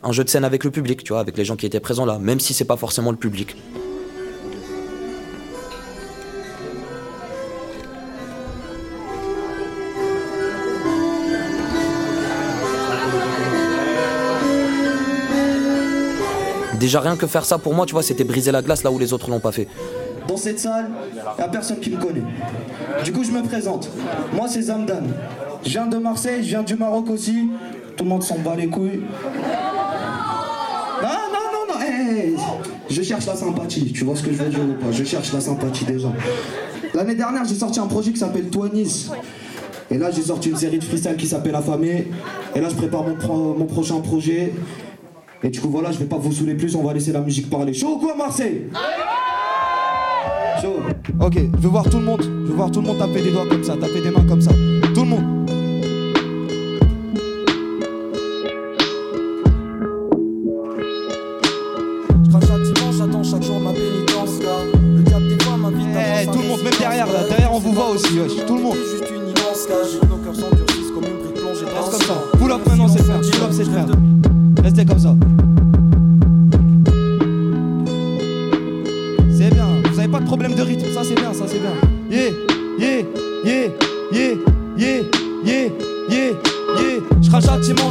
un 0.02 0.14
jeu 0.14 0.24
de 0.24 0.30
scène 0.30 0.46
avec 0.46 0.64
le 0.64 0.72
public, 0.72 1.04
tu 1.04 1.12
vois, 1.12 1.20
avec 1.20 1.36
les 1.36 1.44
gens 1.44 1.58
qui 1.58 1.66
étaient 1.66 1.82
présents 1.82 2.06
là, 2.06 2.20
même 2.20 2.40
si 2.40 2.54
c'est 2.54 2.66
pas 2.66 2.78
forcément 2.78 3.12
le 3.12 3.18
public. 3.18 3.58
Déjà 16.86 17.00
rien 17.00 17.16
que 17.16 17.26
faire 17.26 17.46
ça 17.46 17.58
pour 17.58 17.74
moi, 17.74 17.86
tu 17.86 17.94
vois, 17.94 18.04
c'était 18.04 18.24
briser 18.24 18.52
la 18.52 18.62
glace 18.62 18.84
là 18.84 18.92
où 18.92 19.00
les 19.00 19.12
autres 19.12 19.30
l'ont 19.30 19.40
pas 19.40 19.52
fait. 19.52 19.68
Dans 20.28 20.38
cette 20.38 20.60
salle, 20.60 20.90
il 21.38 21.44
a 21.44 21.48
personne 21.48 21.80
qui 21.80 21.90
me 21.90 21.98
connaît. 21.98 22.24
Du 23.04 23.12
coup, 23.12 23.24
je 23.24 23.32
me 23.32 23.42
présente. 23.42 23.90
Moi, 24.34 24.48
c'est 24.48 24.62
Zamdan. 24.62 25.04
Je 25.64 25.70
viens 25.70 25.88
de 25.88 25.98
Marseille, 25.98 26.44
je 26.44 26.50
viens 26.50 26.64
du 26.64 26.76
Maroc 26.76 27.10
aussi. 27.10 27.50
Tout 27.98 28.04
le 28.04 28.10
monde 28.10 28.24
s'en 28.24 28.38
bat 28.40 28.56
les 28.56 28.68
couilles. 28.68 29.02
Non, 31.02 31.10
non, 31.34 31.46
non, 31.54 31.74
non. 31.74 31.82
hey, 31.82 32.36
je 32.90 33.02
cherche 33.02 33.26
la 33.26 33.36
sympathie. 33.36 33.92
Tu 33.92 34.04
vois 34.04 34.16
ce 34.16 34.24
que 34.24 34.32
je 34.32 34.38
veux 34.38 34.50
dire 34.50 34.60
ou 34.60 34.74
pas? 34.74 34.92
Je 34.92 35.04
cherche 35.04 35.34
la 35.34 35.40
sympathie 35.40 35.86
des 35.86 36.00
gens. 36.00 36.14
L'année 36.94 37.16
dernière, 37.16 37.46
j'ai 37.46 37.56
sorti 37.56 37.80
un 37.80 37.88
projet 37.88 38.12
qui 38.12 38.20
s'appelle 38.20 38.50
Toinis. 38.50 39.10
Et 39.90 39.98
là, 39.98 40.12
j'ai 40.12 40.24
sorti 40.24 40.50
une 40.50 40.58
série 40.58 40.80
de 40.80 40.84
freestyle 40.84 41.16
qui 41.16 41.28
s'appelle 41.28 41.56
Affamé. 41.56 42.08
Et 42.56 42.62
là, 42.62 42.70
je 42.70 42.76
prépare 42.76 43.04
mon 43.04 43.66
prochain 43.66 44.00
projet. 44.02 44.54
Et 45.46 45.50
du 45.50 45.62
coup, 45.62 45.70
voilà, 45.70 45.92
je 45.92 46.00
vais 46.00 46.06
pas 46.06 46.18
vous 46.18 46.32
saouler 46.32 46.56
plus, 46.56 46.76
on 46.76 46.82
va 46.82 46.92
laisser 46.92 47.12
la 47.12 47.22
musique 47.22 47.52
parler. 47.52 47.72
Chaud 47.72 47.98
ou 47.98 48.00
quoi, 48.00 48.16
Marseille 48.16 48.64
Chaud. 50.60 50.78
Ok, 51.22 51.38
je 51.38 51.62
veux 51.62 51.70
voir 51.70 51.88
tout 51.88 52.00
le 52.00 52.04
monde. 52.04 52.24
Je 52.24 52.50
veux 52.50 52.56
voir 52.56 52.72
tout 52.72 52.82
le 52.82 52.88
monde 52.88 52.98
taper 52.98 53.22
des 53.22 53.30
doigts 53.30 53.46
comme 53.48 53.64
ça, 53.64 53.78
taper 53.78 54.02
des 54.02 54.10
mains 54.10 54.26
comme 54.28 54.42
ça. 54.42 54.50
Tout 54.96 55.04
le 55.04 55.10
monde. 55.10 55.24
Eh, 65.98 66.26
tout 66.26 66.40
le 66.40 66.48
monde, 66.48 66.64
même 66.64 66.74
derrière 66.80 67.06
là, 67.06 67.24
derrière 67.30 67.54
on 67.54 67.60
vous 67.60 67.72
voit 67.72 67.92
aussi, 67.92 68.20
wesh, 68.20 68.46
tout 68.48 68.56
le 68.56 68.64
monde. 68.64 68.76
juste 68.76 69.12
une 69.12 69.30
immense 69.30 69.68
cage, 69.68 70.10
nos 70.10 70.18
cœurs 70.18 70.36
s'endurcissent 70.36 70.92
comme 70.92 71.04
une 71.04 71.22
brique 71.22 71.36
plongée 71.36 71.66
dans 71.66 71.86
Reste 71.86 71.92
comme 71.92 72.02
ça. 72.02 72.16
Pull 72.40 72.52
up 72.52 72.62
maintenant, 72.68 72.88
c'est 72.88 73.04
faire. 73.04 73.22
Pull 73.22 73.44
up, 73.44 73.50
c'est 73.52 73.66
faire. 73.66 73.86
Restez 74.64 74.86
comme 74.86 75.00
ça. 75.00 75.16
Problème 80.26 80.56
de 80.56 80.62
rythme, 80.62 80.92
ça 80.94 81.02
c'est 81.04 81.16
bien, 81.16 81.34
ça 81.34 81.46
c'est 81.48 81.60
bien. 81.60 81.72
Yeah, 82.10 82.32
yeah, 82.80 83.02
yeah, 83.44 83.68
yeah, 84.12 84.34
yeah, 84.78 85.02
yeah, 85.46 85.70
yeah, 86.10 86.32
yeah. 86.80 87.00
Je 87.22 87.30
crache 87.30 87.44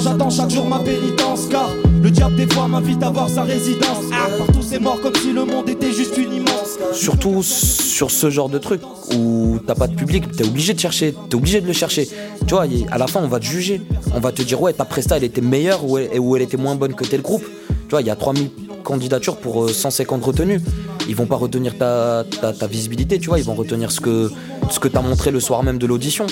j'attends 0.03 0.31
chaque 0.31 0.51
jour 0.51 0.67
ma 0.67 0.79
pénitence 0.79 1.47
car 1.51 1.69
le 2.03 2.11
diable 2.11 2.37
des 2.37 2.47
fois 2.53 2.69
m'invite 2.69 3.03
à 3.03 3.11
voir 3.11 3.29
sa 3.29 3.43
résidence. 3.43 4.05
Ah, 4.13 4.29
partout 4.37 4.63
c'est 4.63 4.79
mort 4.79 5.01
comme 5.01 5.15
si 5.15 5.33
le 5.33 5.45
monde 5.45 5.69
était 5.69 5.93
juste 5.93 6.17
une 6.17 6.33
immense. 6.33 6.79
Surtout 6.93 7.43
sur 7.43 8.11
ce 8.11 8.31
genre 8.31 8.49
de 8.49 8.59
truc 8.59 8.81
où 9.17 9.59
t'as 9.67 9.75
pas 9.75 9.87
de 9.87 9.95
public, 9.95 10.31
t'es 10.33 10.45
obligé 10.45 10.75
de 10.75 10.81
chercher, 10.81 11.15
t'es 11.29 11.37
obligé 11.37 11.61
de 11.61 11.67
le 11.67 11.73
chercher. 11.73 12.09
Tu 12.47 12.55
vois, 12.55 12.67
à 12.91 12.99
la 12.99 13.07
fin, 13.07 13.21
on 13.23 13.29
va 13.29 13.39
te 13.39 13.45
juger. 13.45 13.81
On 14.15 14.21
va 14.21 14.33
te 14.33 14.43
dire, 14.43 14.61
ouais, 14.61 14.73
ta 14.73 14.85
presta, 14.85 15.17
elle 15.17 15.25
était 15.25 15.41
meilleure 15.41 15.85
ou 15.89 15.99
elle, 15.99 16.19
ou 16.21 16.37
elle 16.37 16.43
était 16.43 16.57
moins 16.57 16.75
bonne 16.75 16.95
que 16.95 17.05
tel 17.05 17.23
groupe. 17.23 17.45
Tu 17.69 17.91
vois, 17.91 18.01
il 18.01 18.07
y 18.07 18.11
a 18.11 18.17
3000 18.17 18.51
candidatures 18.83 19.37
pour 19.37 19.65
euh, 19.65 19.69
150 19.69 20.25
retenues. 20.25 20.61
Ils 21.09 21.15
vont 21.15 21.27
pas 21.27 21.37
retenir 21.37 21.77
ta, 21.77 22.25
ta, 22.59 22.67
visibilité, 22.67 23.19
tu 23.19 23.29
vois, 23.29 23.39
ils 23.39 23.45
vont 23.45 23.55
retenir 23.55 23.91
ce 23.91 24.01
que, 24.01 24.31
ce 24.71 24.79
que 24.79 24.89
t'as 24.89 25.03
montré 25.03 25.31
le 25.31 25.41
soir 25.41 25.63
même 25.63 25.79
de 25.79 25.87
l'audition. 25.87 26.27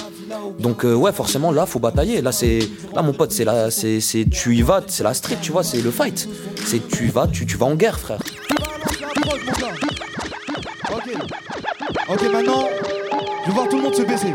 Donc, 0.59 0.85
euh, 0.85 0.95
ouais, 0.95 1.13
forcément, 1.13 1.53
là, 1.53 1.67
faut 1.67 1.79
batailler. 1.79 2.23
Là, 2.23 2.33
c'est, 2.33 2.61
là, 2.95 3.03
mon 3.03 3.13
pote, 3.13 3.33
c'est 3.33 3.47
c'est, 3.71 4.01
c'est, 4.01 4.25
tu 4.31 4.57
y 4.57 4.63
vas, 4.63 4.81
c'est 4.87 5.05
la 5.05 5.15
street, 5.15 5.39
tu 5.43 5.53
vois, 5.53 5.63
c'est 5.63 5.81
le 5.83 5.91
fight. 5.91 6.29
C'est, 6.65 6.87
tu 6.89 7.07
y 7.07 7.11
vas, 7.11 7.27
tu, 7.27 7.45
tu 7.47 7.57
vas 7.57 7.67
en 7.67 7.75
guerre, 7.75 7.99
frère. 7.99 8.19
Ok. 10.91 11.15
Ok, 12.09 12.33
maintenant, 12.33 12.65
je 13.45 13.49
veux 13.49 13.55
voir 13.55 13.69
tout 13.69 13.77
le 13.77 13.83
monde 13.83 13.95
se 13.95 14.03
baisser. 14.03 14.35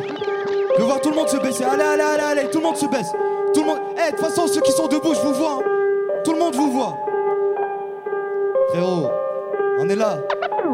Je 0.75 0.82
veux 0.82 0.86
voir 0.88 1.01
tout 1.01 1.10
le 1.10 1.15
monde 1.15 1.29
se 1.29 1.38
baisser. 1.38 1.63
Allez, 1.63 1.84
allez, 1.84 2.01
allez, 2.03 2.39
allez, 2.41 2.50
tout 2.51 2.60
le 2.60 2.65
monde 2.65 2.77
se 2.77 2.86
baisse. 2.86 3.08
Tout 3.53 3.62
le 3.62 3.67
monde. 3.67 3.79
Eh, 3.98 4.12
de 4.12 4.17
toute 4.17 4.25
façon, 4.25 4.48
ceux 4.48 4.62
qui 4.62 4.72
sont 4.72 4.88
debout, 4.88 5.13
je 5.15 5.22
vous 5.27 5.34
vois. 5.34 5.60
hein. 5.60 6.22
Tout 6.24 6.34
le 6.34 6.39
monde 6.39 6.56
vous 6.56 6.72
voit. 6.72 6.98
Frérot, 8.70 9.10
on 9.80 9.90
est 9.90 9.96
là. 9.96 10.18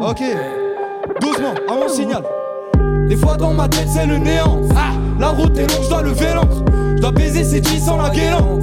Ok. 0.00 0.22
Doucement, 1.20 1.54
à 1.68 1.74
mon 1.74 1.88
signal. 1.88 2.22
Des 3.08 3.16
fois 3.16 3.36
dans 3.36 3.52
ma 3.52 3.68
tête 3.68 3.88
c'est 3.88 4.06
le 4.06 4.18
néant. 4.18 4.62
Ah, 4.74 4.92
La 5.18 5.28
route 5.28 5.56
est 5.58 5.70
longue, 5.70 5.84
je 5.84 5.88
dois 5.88 6.02
lever 6.02 6.34
l'encre 6.34 6.64
Je 6.96 7.00
dois 7.00 7.12
baiser 7.12 7.44
ces 7.44 7.60
10 7.60 7.84
sans 7.84 8.00
la 8.00 8.10
guélan. 8.10 8.58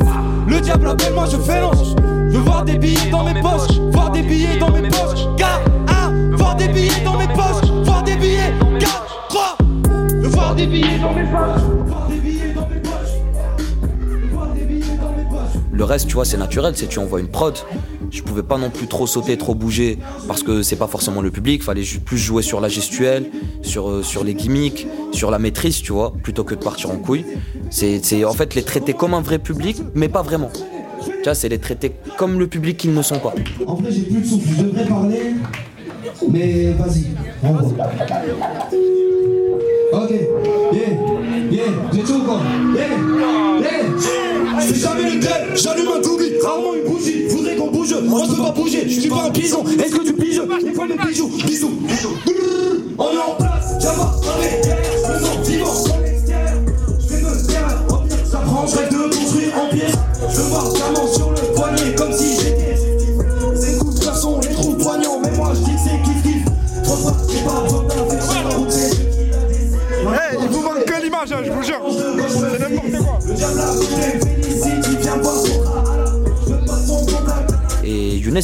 Le 0.48 0.60
diable 0.60 0.88
appelle 0.88 1.14
moi 1.14 1.26
je 1.32 1.38
fais 1.38 1.62
l'ange. 1.62 1.96
Je 2.30 2.38
veux 2.38 2.44
voir 2.44 2.66
des 2.66 2.78
billets 2.78 3.10
dans 3.12 3.24
mes 3.24 3.40
poches. 3.40 3.78
Voir 3.92 4.12
des 4.12 4.22
billets 4.22 4.58
dans 4.58 4.72
mes 4.72 4.90
poches. 4.90 5.28
4, 5.38 5.50
1, 5.88 6.36
voir 6.36 6.56
des 6.56 6.68
billets 6.68 7.04
dans 7.04 7.18
mes 7.18 7.28
poches. 7.28 7.70
Voir 7.84 8.04
des 8.04 8.16
billets. 8.16 8.54
4, 8.80 9.28
3 9.30 9.58
Je 10.24 10.28
Voir 10.28 10.56
des 10.56 10.66
billets 10.66 10.98
dans 11.00 11.14
mes 11.14 11.24
poches. 11.24 11.62
Le 15.74 15.86
reste, 15.86 16.08
tu 16.08 16.14
vois, 16.14 16.26
c'est 16.26 16.38
naturel, 16.38 16.74
c'est 16.76 16.88
tu 16.88 17.00
envoies 17.00 17.22
une 17.22 17.28
prod. 17.28 17.58
Je 18.12 18.22
pouvais 18.22 18.44
pas 18.44 18.58
non 18.58 18.70
plus 18.70 18.88
trop 18.88 19.08
sauter, 19.08 19.38
trop 19.38 19.56
bouger, 19.56 19.98
parce 20.27 20.44
que 20.44 20.62
c'est 20.63 20.75
pas 20.75 20.88
forcément 20.88 21.22
le 21.22 21.32
public. 21.32 21.63
Fallait 21.63 21.84
plus 22.03 22.18
jouer 22.18 22.44
sur 22.44 22.60
la 22.60 22.68
gestuelle, 22.68 23.32
sur, 23.62 23.89
euh, 23.89 24.03
sur 24.03 24.25
les 24.25 24.34
gimmicks, 24.34 24.86
sur 25.13 25.32
la 25.32 25.39
maîtrise, 25.39 25.82
tu 25.82 25.94
vois, 25.94 26.13
plutôt 26.22 26.44
que 26.44 26.53
de 26.53 26.60
partir 26.60 26.91
en 26.91 26.98
couille. 26.98 27.25
C'est 27.70 28.25
en 28.25 28.34
fait 28.34 28.53
les 28.53 28.63
traiter 28.63 28.94
comme 28.94 29.13
un 29.13 29.22
vrai 29.22 29.39
public, 29.39 29.77
mais 29.96 30.10
pas 30.10 30.22
vraiment. 30.22 30.50
Tu 31.06 31.24
vois, 31.24 31.36
c'est 31.36 31.50
les 31.50 31.58
traiter 31.58 31.94
comme 32.18 32.38
le 32.38 32.48
public 32.48 32.77
qu'ils 32.77 32.94
ne 32.94 33.01
sont 33.01 33.20
pas. 33.20 33.34
En 33.65 33.75
vrai 33.75 33.91
j'ai 33.91 34.01
plus 34.01 34.22
de 34.22 34.25
souffle, 34.25 34.50
je 34.58 34.63
devrais 34.63 34.86
parler 34.86 35.20
Mais 36.30 36.74
vas-y, 36.74 37.06
Ok, 39.94 40.10
yeah, 40.12 40.80
yeah, 41.51 41.63
j'ai 41.94 42.01
tout 42.01 42.24
quoi 42.24 42.41
Yeah, 42.75 42.88
yeah. 43.62 44.62
C'est 44.62 44.75
jamais 44.75 45.15
le 45.15 45.20
tel, 45.20 45.56
j'allume 45.56 45.88
un 45.98 46.01
doobie, 46.01 46.34
rarement 46.44 46.75
une 46.75 46.91
bougie 46.91 47.21
qu'on 47.62 47.72
bouge, 47.72 47.96
moi 48.03 48.24
je 48.27 48.36
peux 48.36 48.41
pas 48.41 48.51
bouger, 48.51 48.84
je 48.88 49.00
suis 49.01 49.10
pas 49.10 49.25
un 49.25 49.30
pigeon. 49.30 49.63
Est-ce 49.65 49.96
que 49.96 50.03
tu 50.03 50.13
piges 50.13 50.41
Il 50.65 50.74
faut 50.74 50.86
mes 50.86 50.98
bijoux, 50.98 51.30
bisous, 51.46 51.70
bisous. 51.70 52.18
On 52.98 53.03
est 53.03 53.18
en 53.18 53.36
place, 53.38 53.77
viens 53.80 53.91
voir, 53.94 54.20
allez, 54.38 55.00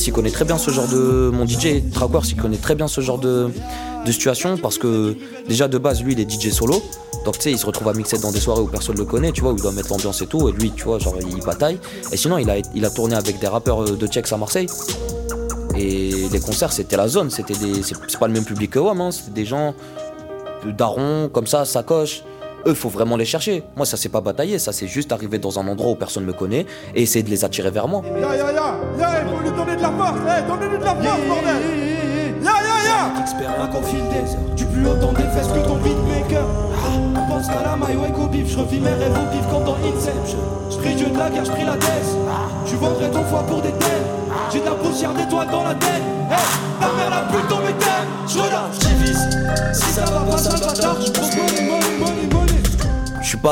Il 0.05 0.13
connaît 0.13 0.29
très 0.29 0.45
bien 0.45 0.57
ce 0.57 0.69
genre 0.69 0.87
de. 0.87 1.31
Mon 1.33 1.47
DJ 1.47 1.81
Trackworth, 1.91 2.29
il 2.29 2.35
connaît 2.35 2.57
très 2.57 2.75
bien 2.75 2.87
ce 2.87 3.01
genre 3.01 3.17
de, 3.17 3.49
situation 4.05 4.57
parce 4.57 4.77
que 4.77 5.15
déjà 5.47 5.67
de 5.67 5.77
base, 5.77 6.03
lui, 6.03 6.13
il 6.13 6.19
est 6.19 6.29
DJ 6.29 6.51
solo. 6.51 6.81
Donc 7.25 7.35
tu 7.35 7.43
sais, 7.43 7.51
il 7.51 7.57
se 7.57 7.65
retrouve 7.65 7.89
à 7.89 7.93
mixer 7.93 8.17
dans 8.19 8.31
des 8.31 8.39
soirées 8.39 8.61
où 8.61 8.67
personne 8.67 8.97
le 8.97 9.05
connaît, 9.05 9.31
tu 9.31 9.41
vois, 9.41 9.51
où 9.51 9.55
il 9.55 9.61
doit 9.61 9.71
mettre 9.71 9.89
l'ambiance 9.89 10.21
et 10.21 10.27
tout. 10.27 10.47
Et 10.47 10.51
lui, 10.51 10.71
tu 10.71 10.83
vois, 10.83 10.99
genre, 10.99 11.15
il 11.19 11.43
bataille. 11.43 11.79
Et 12.11 12.17
sinon, 12.17 12.37
il 12.37 12.49
a, 12.85 12.89
tourné 12.89 13.15
avec 13.15 13.39
des 13.39 13.47
rappeurs 13.47 13.83
euh, 13.83 13.97
de 13.97 14.07
Tchex 14.07 14.31
à 14.31 14.37
Marseille. 14.37 14.67
Et 15.75 16.29
les 16.31 16.39
concerts, 16.39 16.71
c'était 16.71 16.97
la 16.97 17.07
zone. 17.07 17.29
C'était. 17.29 17.53
C'est 17.83 18.19
pas 18.19 18.27
le 18.27 18.33
même 18.33 18.45
public 18.45 18.71
que 18.71 18.79
WAM, 18.79 19.01
hein, 19.01 19.11
C'était 19.11 19.31
des 19.31 19.45
gens 19.45 19.73
de 20.65 20.71
darons, 20.71 21.29
comme 21.31 21.47
ça, 21.47 21.65
sacoche. 21.65 22.23
Eux, 22.65 22.73
faut 22.73 22.89
vraiment 22.89 23.15
les 23.17 23.25
chercher. 23.25 23.63
Moi, 23.75 23.85
ça, 23.85 23.97
c'est 23.97 24.09
pas 24.09 24.21
batailler. 24.21 24.59
Ça, 24.59 24.71
c'est 24.73 24.87
juste 24.87 25.11
arriver 25.11 25.37
dans 25.37 25.59
un 25.59 25.67
endroit 25.67 25.91
où 25.91 25.95
personne 25.95 26.25
me 26.25 26.33
connaît 26.33 26.65
et 26.95 27.03
essayer 27.03 27.23
de 27.23 27.29
les 27.29 27.45
attirer 27.45 27.71
vers 27.71 27.87
moi. 27.87 28.01
Ya, 28.05 28.35
ya, 28.35 28.51
ya, 28.51 28.75
ya, 28.99 29.09
il 29.23 29.29
faut 29.35 29.41
lui 29.43 29.51
donner 29.51 29.75
de 29.75 29.81
la 29.81 29.89
force. 29.91 30.17
Eh, 30.27 30.47
donnez-lui 30.47 30.77
de 30.79 30.83
la 30.83 30.95
force, 30.95 31.21
bordel. 31.27 31.55
Ya, 32.43 32.51
ya, 32.51 33.15
ya. 33.15 33.21
Expert 33.21 33.49
un 33.61 33.67
confiné, 33.67 34.23
tu 34.55 34.65
plus 34.65 34.87
autant 34.87 35.11
des 35.13 35.23
fesses 35.23 35.47
que 35.47 35.59
ton 35.67 35.75
beatmaker. 35.77 36.43
Ah, 36.73 37.19
On 37.19 37.31
pense 37.33 37.47
qu'à 37.47 37.63
la 37.63 37.75
maille, 37.75 37.95
ouais, 37.97 38.11
qu'au 38.11 38.27
bif, 38.27 38.47
je 38.51 38.57
revis 38.59 38.79
mes 38.79 38.89
rêves 38.93 39.11
au 39.13 39.31
bif 39.35 39.45
comme 39.51 39.63
dans 39.63 39.75
Inception. 39.75 40.37
Je 40.69 40.77
prie 40.77 40.95
Dieu 40.95 41.07
de 41.07 41.17
la 41.17 41.29
guerre, 41.29 41.45
je 41.45 41.51
prie 41.51 41.65
la 41.65 41.73
tête. 41.77 42.05
Tu 42.65 42.75
vendrais 42.75 43.09
ton 43.09 43.23
foie 43.25 43.43
pour 43.47 43.61
des 43.61 43.71
têtes. 43.71 44.07
J'ai 44.51 44.59
de 44.59 44.65
la 44.65 44.71
poussière 44.71 45.13
d'étoiles 45.13 45.49
dans 45.51 45.63
la 45.63 45.73
tête. 45.75 46.03
Hey, 46.29 46.37
la 46.81 46.87
mère 46.93 47.09
la 47.09 47.21
plus 47.31 47.47
tombée 47.47 47.73
tête. 47.79 48.07
Je 48.27 48.37
relâche, 48.37 48.75
je 48.81 48.87
divise. 48.87 49.29
Si 49.73 49.89
ça 49.93 50.05
va 50.05 50.19
pas, 50.31 50.37
ça 50.37 50.49
va 50.51 50.73
tard. 50.73 50.97
Je 51.05 51.11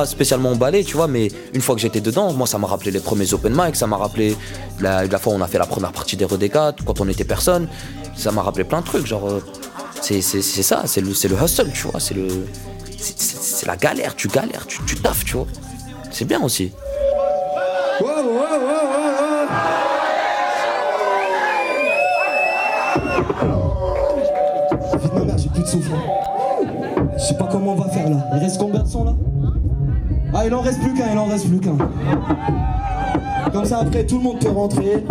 spécialement 0.06 0.52
emballé, 0.52 0.84
tu 0.84 0.98
vois, 0.98 1.08
mais 1.08 1.30
une 1.54 1.62
fois 1.62 1.75
que 1.75 1.82
j'étais 1.82 2.02
dedans, 2.02 2.34
moi 2.34 2.48
ça 2.48 2.58
m'a 2.58 2.68
rappelé 2.68 2.92
les 2.92 3.00
premiers 3.00 3.34
open 3.34 3.54
mic, 3.56 3.75
ça 3.75 3.88
m'a 3.88 3.96
rappelé 3.96 4.36
la, 4.82 5.08
fois 5.18 5.34
où 5.34 5.38
on 5.38 5.42
a 5.42 5.48
fait 5.48 5.60
la 5.60 5.66
première 5.66 5.94
partie 5.94 6.18
des 6.18 6.25
Redéca, 6.25 6.74
quand 6.86 7.00
on 7.00 7.08
était 7.08 7.24
personne, 7.24 7.70
ça 8.18 8.32
m'a 8.34 8.42
rappelé 8.42 8.66
plein 8.66 8.82
de 8.82 8.86
trucs, 8.86 9.06
genre 9.06 9.30
euh, 9.30 9.42
c'est 10.02 10.22
ça, 10.22 10.84
c'est 10.86 11.02
le, 11.02 11.12
hustle, 11.12 11.72
tu 11.74 11.88
vois, 11.88 12.00
c'est 12.02 13.66
la 13.66 13.78
galère, 13.78 14.16
tu 14.16 14.28
galères, 14.28 14.68
tu, 14.68 14.80
tu 14.86 14.98
taffes, 14.98 15.24
tu 15.24 15.38
vois. 15.38 15.48
C'est 16.12 16.25
bien 16.25 16.42
aussi. 16.42 16.72
J'ai 25.38 25.50
plus 25.50 25.62
de 25.62 25.68
souffle. 25.68 25.92
Je 27.18 27.24
sais 27.24 27.36
pas 27.36 27.48
comment 27.52 27.74
on 27.74 27.75
va 27.75 27.90
faire 27.90 28.10
là. 28.10 28.18
Il 28.34 28.40
reste 28.40 28.58
combien 28.58 28.82
de 28.82 28.88
sons 28.88 29.04
là? 29.04 29.14
Il 30.46 30.54
en 30.54 30.62
reste 30.62 30.80
plus 30.80 30.94
qu'un, 30.94 31.12
il 31.12 31.18
en 31.18 31.25
reste 31.25 31.48
plus 31.50 31.60
qu'un. 31.60 31.78
Comme 33.52 33.66
ça, 33.66 33.80
après, 33.80 34.06
tout 34.06 34.18
le 34.18 34.24
monde 34.24 34.40
peut 34.40 34.50
rentrer. 34.50 35.04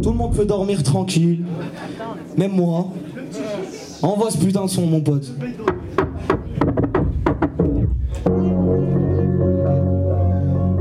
Tout 0.00 0.10
le 0.10 0.16
monde 0.16 0.34
peut 0.34 0.44
dormir 0.44 0.82
tranquille. 0.84 1.44
Même 2.36 2.52
moi. 2.52 2.86
Envoie 4.02 4.30
ce 4.30 4.38
putain 4.38 4.64
de 4.64 4.70
son, 4.70 4.86
mon 4.86 5.00
pote. 5.00 5.32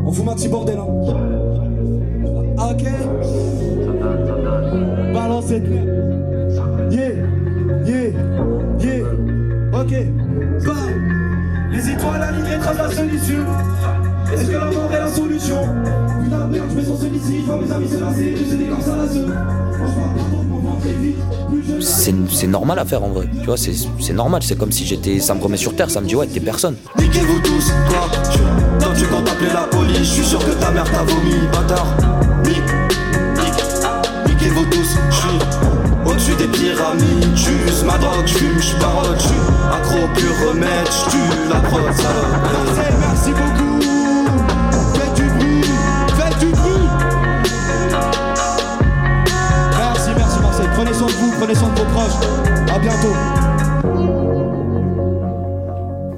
On 0.06 0.12
fout 0.12 0.28
un 0.28 0.36
petit 0.36 0.48
bordel, 0.48 0.78
hein. 0.78 0.88
Ah, 2.58 2.72
Ok. 2.72 2.84
Balance 5.14 5.46
cette 5.46 5.68
merde. 5.68 6.92
Yeah, 6.92 7.10
yeah, 7.86 8.10
yeah. 8.80 9.04
Ok. 9.74 10.21
Les 11.82 11.90
étoiles 11.90 12.22
alignées 12.22 12.60
tracent 12.60 12.78
la 12.78 12.92
solution. 12.92 13.46
Est-ce 14.32 14.46
que 14.46 14.52
la 14.52 14.66
mort 14.66 14.92
est 14.94 15.00
la 15.00 15.08
solution 15.08 15.68
Putain 16.24 16.46
de 16.46 16.52
merde, 16.52 16.68
je 16.70 16.76
me 16.76 16.84
sens. 16.84 17.00
Je 17.02 17.46
vois 17.46 17.58
mes 17.58 17.72
amis 17.72 17.90
se 17.90 17.98
lasser. 18.00 18.36
Je 18.38 18.50
sais 18.52 18.56
des 18.56 18.66
comme 18.66 18.82
ça 18.82 18.96
la 18.98 19.08
seule. 19.08 19.34
Franchement, 19.74 20.14
pardon, 20.16 20.44
mon 20.44 20.60
ventre 20.60 20.86
est 20.86 21.02
vide. 21.02 21.16
Plus 21.50 21.64
je 21.68 22.36
C'est 22.36 22.48
normal 22.48 22.78
à 22.78 22.86
faire 22.86 23.04
en 23.04 23.10
vrai. 23.10 23.28
Tu 23.40 23.46
vois, 23.48 23.58
c'est 23.58 24.14
normal. 24.14 24.44
C'est 24.44 24.58
comme 24.58 24.72
si 24.72 24.86
j'étais. 24.86 25.20
Ça 25.20 25.34
me 25.34 25.42
remet 25.42 25.58
sur 25.58 25.76
terre. 25.76 25.90
Ça 25.90 26.02
me 26.02 26.08
dit, 26.08 26.16
ouais, 26.16 26.28
t'es 26.28 26.40
personne. 26.40 26.76
Niquez-vous 27.00 27.40
tous, 27.40 27.72
tu, 28.32 28.40
Toi 28.80 28.94
tu 28.96 29.06
comptes 29.08 29.30
appeler 29.30 29.52
la 29.52 29.62
police, 29.62 29.98
je 29.98 30.04
suis 30.04 30.26
sûr 30.26 30.40
que 30.40 30.52
ta 30.52 30.70
mère 30.70 30.84
t'a 30.84 31.02
vomi, 31.04 31.34
bâtard 31.52 31.88
Nique, 32.44 32.58
nique, 33.38 33.64
niquez-vous 34.28 34.66
tous, 34.66 34.98
je 35.10 35.16
suis 35.16 35.30
au-dessus 35.30 35.71
des 36.42 36.48
pyramides. 36.48 37.36
J'use 37.36 37.84
ma 37.84 37.98
drogue, 37.98 38.26
j'fume, 38.26 38.60
j'parote, 38.60 39.20
j'suis 39.20 39.36
accro 39.72 40.08
pur 40.16 40.48
remède, 40.48 40.88
j'tue 40.88 41.18
la 41.50 41.60
prod, 41.60 41.84
Marseille, 41.84 42.96
merci 43.00 43.32
beaucoup. 43.32 43.82
Faites 44.94 45.14
du 45.16 45.24
bruit, 45.24 45.64
faites 46.18 46.40
du 46.40 46.48
bruit. 46.48 46.88
Merci, 49.78 50.10
merci 50.18 50.40
Marseille, 50.42 50.70
prenez 50.76 50.94
soin 50.94 51.08
de 51.08 51.14
vous, 51.14 51.32
prenez 51.40 51.56
soin 51.56 51.70
de 51.70 51.80
vos 51.80 51.86
proches. 51.86 52.74
À 52.74 52.80
bientôt. 52.80 53.16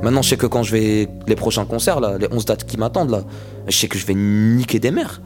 Maintenant, 0.02 0.22
je 0.22 0.30
sais 0.30 0.38
que 0.38 0.48
quand 0.48 0.64
je 0.64 0.72
vais. 0.74 1.08
Les 1.28 1.36
prochains 1.36 1.66
concerts, 1.66 2.02
là, 2.02 2.18
les 2.18 2.28
11 2.30 2.46
dates 2.46 2.66
qui 2.66 2.78
m'attendent, 2.78 3.12
là, 3.12 3.22
je 3.68 3.78
sais 3.78 3.88
que 3.88 3.98
je 3.98 4.06
vais 4.06 4.14
niquer 4.14 4.80
des 4.80 4.92
mères. 4.92 5.22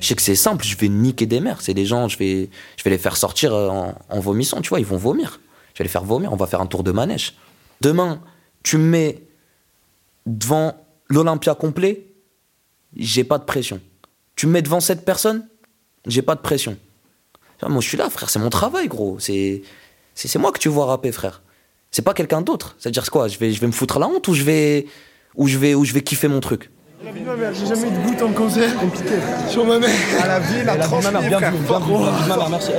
Je 0.00 0.06
sais 0.06 0.14
que 0.14 0.22
c'est 0.22 0.34
simple, 0.34 0.64
je 0.64 0.76
vais 0.76 0.88
niquer 0.88 1.26
des 1.26 1.40
mères. 1.40 1.60
C'est 1.60 1.74
des 1.74 1.86
gens, 1.86 2.08
je 2.08 2.16
vais, 2.18 2.48
je 2.76 2.82
vais 2.84 2.90
les 2.90 2.98
faire 2.98 3.16
sortir 3.16 3.54
euh, 3.54 3.68
en, 4.08 4.20
vomissant, 4.20 4.60
tu 4.62 4.70
vois, 4.70 4.80
ils 4.80 4.86
vont 4.86 4.96
vomir. 4.96 5.40
Je 5.74 5.78
vais 5.78 5.84
les 5.84 5.90
faire 5.90 6.04
vomir, 6.04 6.32
on 6.32 6.36
va 6.36 6.46
faire 6.46 6.60
un 6.60 6.66
tour 6.66 6.82
de 6.82 6.90
manège. 6.90 7.34
Demain, 7.80 8.20
tu 8.62 8.78
me 8.78 8.84
mets 8.84 9.22
devant 10.26 10.74
l'Olympia 11.08 11.54
complet, 11.54 12.06
j'ai 12.96 13.24
pas 13.24 13.38
de 13.38 13.44
pression. 13.44 13.80
Tu 14.36 14.46
me 14.46 14.52
mets 14.52 14.62
devant 14.62 14.80
cette 14.80 15.04
personne, 15.04 15.46
j'ai 16.06 16.22
pas 16.22 16.34
de 16.34 16.40
pression. 16.40 16.78
Vois, 17.60 17.68
Moi, 17.68 17.82
je 17.82 17.88
suis 17.88 17.98
là, 17.98 18.08
frère, 18.08 18.30
c'est 18.30 18.38
mon 18.38 18.50
travail, 18.50 18.88
gros. 18.88 19.18
C'est 19.18 19.62
c'est 20.14 20.38
moi 20.38 20.52
que 20.52 20.58
tu 20.58 20.68
vois 20.68 20.86
rapper, 20.86 21.12
frère. 21.12 21.42
C'est 21.90 22.02
pas 22.02 22.14
quelqu'un 22.14 22.42
d'autre. 22.42 22.76
C'est-à-dire 22.78 23.04
c'est 23.04 23.10
quoi 23.10 23.28
Je 23.28 23.38
vais, 23.38 23.52
je 23.52 23.60
vais 23.60 23.66
me 23.66 23.72
foutre 23.72 23.98
la 23.98 24.06
honte 24.06 24.26
ou 24.28 24.34
je 24.34 24.42
vais, 24.42 24.86
ou 25.34 25.46
je 25.48 25.56
vais, 25.56 25.74
ou 25.74 25.84
je 25.84 25.92
vais 25.92 26.02
kiffer 26.02 26.28
mon 26.28 26.40
truc? 26.40 26.70
La 27.02 27.12
vie 27.12 27.20
de 27.20 27.26
ma 27.26 27.34
mère, 27.36 27.50
j'ai 27.54 27.66
jamais 27.66 27.88
eu 27.88 27.90
de 27.90 28.06
goutte 28.08 28.22
en 28.22 28.32
concert. 28.32 28.76
Compliqué. 28.78 29.14
Sur 29.48 29.64
ma 29.64 29.78
mère. 29.78 29.88
À 30.22 30.26
la 30.28 30.38
vie, 30.40 30.62
la 30.64 30.76
La 30.76 30.86
vie 30.86 30.90
de 30.90 31.02
ma 31.04 31.10
mère, 31.10 31.20
transmis, 31.20 31.28
bienvenue, 31.28 31.58
frère. 31.66 31.80
bienvenue. 31.80 32.04
La 32.04 32.10
vie 32.10 32.22
de 32.24 32.28
ma 32.28 32.36
mère, 32.36 32.48
merci. 32.50 32.70
Eh, 32.74 32.76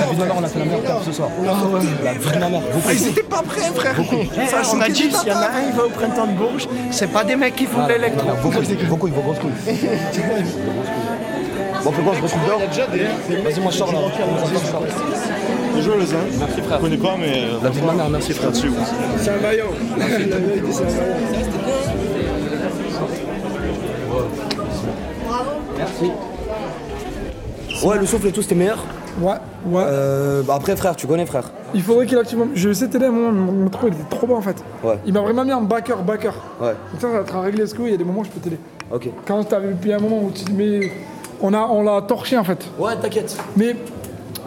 La 0.00 0.06
vie 0.06 0.14
de 0.14 0.20
ma 0.20 0.24
mère, 0.26 0.34
on 0.38 0.44
a 0.44 0.46
fait 0.48 0.58
la 0.58 0.64
meilleure 0.66 0.82
table 0.82 1.00
ce 1.06 1.12
soir. 1.12 1.28
La 2.04 2.12
vie 2.12 2.30
de 2.34 2.38
ma 2.40 2.48
mère, 2.50 2.60
beaucoup. 2.60 2.88
Ah, 2.88 2.92
ils 2.92 3.06
étaient 3.08 3.22
pas 3.22 3.42
prêts, 3.42 3.70
frère. 3.74 3.94
Beaucoup. 3.94 4.24
Ça, 4.50 4.62
on 4.74 4.80
a 4.80 4.88
dit, 4.88 5.10
s'il 5.10 5.28
y 5.28 5.32
en 5.32 5.36
a 5.36 5.46
un, 5.46 5.62
il 5.70 5.74
va 5.74 5.84
au 5.86 5.88
printemps 5.88 6.26
de 6.26 6.32
Bourges. 6.32 6.68
C'est 6.90 7.10
pas 7.10 7.24
des 7.24 7.36
mecs 7.36 7.56
qui 7.56 7.64
font 7.66 7.84
de 7.86 7.92
l'électro. 7.92 8.28
Beaucoup, 8.42 8.60
beaucoup, 8.88 9.08
il 9.08 9.14
faut 9.14 9.20
grosse 9.22 9.38
couille. 9.38 9.52
Bon, 11.84 11.90
on 11.90 11.92
fait 11.92 12.02
quoi, 12.02 12.14
je 12.16 12.22
retrouve 12.22 12.46
dehors 12.46 12.60
Vas-y, 13.44 13.60
moi 13.60 13.70
je 13.70 13.76
sors 13.76 13.92
là. 13.92 13.98
Sors. 14.70 14.82
C'est 15.74 15.82
joueuse, 15.82 16.14
hein 16.14 16.24
Merci 16.40 16.62
frère. 16.62 16.78
Je 16.78 16.82
connais 16.82 16.96
pas, 16.96 17.14
mais. 17.18 17.42
euh, 17.44 17.58
La 17.62 17.68
vie 17.68 17.80
de 17.82 17.86
ma 17.86 17.92
mère, 17.92 18.08
merci 18.08 18.32
frère. 18.32 18.50
C'est 18.54 19.30
un 19.30 19.36
maillot. 19.42 19.64
La 19.98 20.06
vérité, 20.06 20.30
c'est 20.70 20.82
un 20.82 20.86
maillot. 20.86 21.83
Merci. 25.76 26.10
Ouais, 27.84 27.98
le 27.98 28.06
souffle 28.06 28.28
et 28.28 28.32
tout, 28.32 28.42
c'était 28.42 28.54
meilleur 28.54 28.78
Ouais, 29.20 29.34
ouais. 29.66 29.82
Euh, 29.86 30.42
bah 30.42 30.54
après, 30.56 30.74
frère, 30.74 30.96
tu 30.96 31.06
connais, 31.06 31.24
frère. 31.24 31.50
Il 31.72 31.82
faudrait 31.82 32.06
qu'il 32.06 32.18
active. 32.18 32.38
Je 32.54 32.72
sais 32.72 32.88
t'aider 32.88 33.04
à 33.04 33.08
un 33.08 33.12
moment, 33.12 33.32
mon, 33.32 33.52
mon 33.52 33.68
trou 33.68 33.86
il 33.86 33.94
était 33.94 34.02
trop 34.10 34.26
bas 34.26 34.34
en 34.34 34.40
fait. 34.40 34.56
Ouais. 34.82 34.98
Il 35.06 35.12
m'a 35.12 35.20
vraiment 35.20 35.44
mis 35.44 35.52
en 35.52 35.62
backer, 35.62 36.02
backer. 36.02 36.34
Ouais. 36.60 36.74
Donc 36.92 37.00
ça, 37.00 37.12
ça 37.12 37.18
va 37.18 37.24
te 37.24 37.36
régler 37.36 37.66
ce 37.66 37.74
coup, 37.74 37.86
il 37.86 37.92
y 37.92 37.94
a 37.94 37.96
des 37.96 38.04
moments 38.04 38.20
où 38.22 38.24
je 38.24 38.30
peux 38.30 38.40
t'aider. 38.40 38.58
Ok. 38.90 39.08
Quand 39.26 39.44
t'avais 39.44 39.72
puis 39.72 39.92
un 39.92 40.00
moment 40.00 40.20
où 40.20 40.32
tu 40.32 40.50
mais 40.52 40.90
on 41.40 41.52
a 41.54 41.60
on 41.60 41.82
l'a 41.82 42.02
torché 42.02 42.36
en 42.36 42.44
fait. 42.44 42.64
Ouais, 42.78 42.96
t'inquiète. 43.00 43.36
Mais 43.56 43.76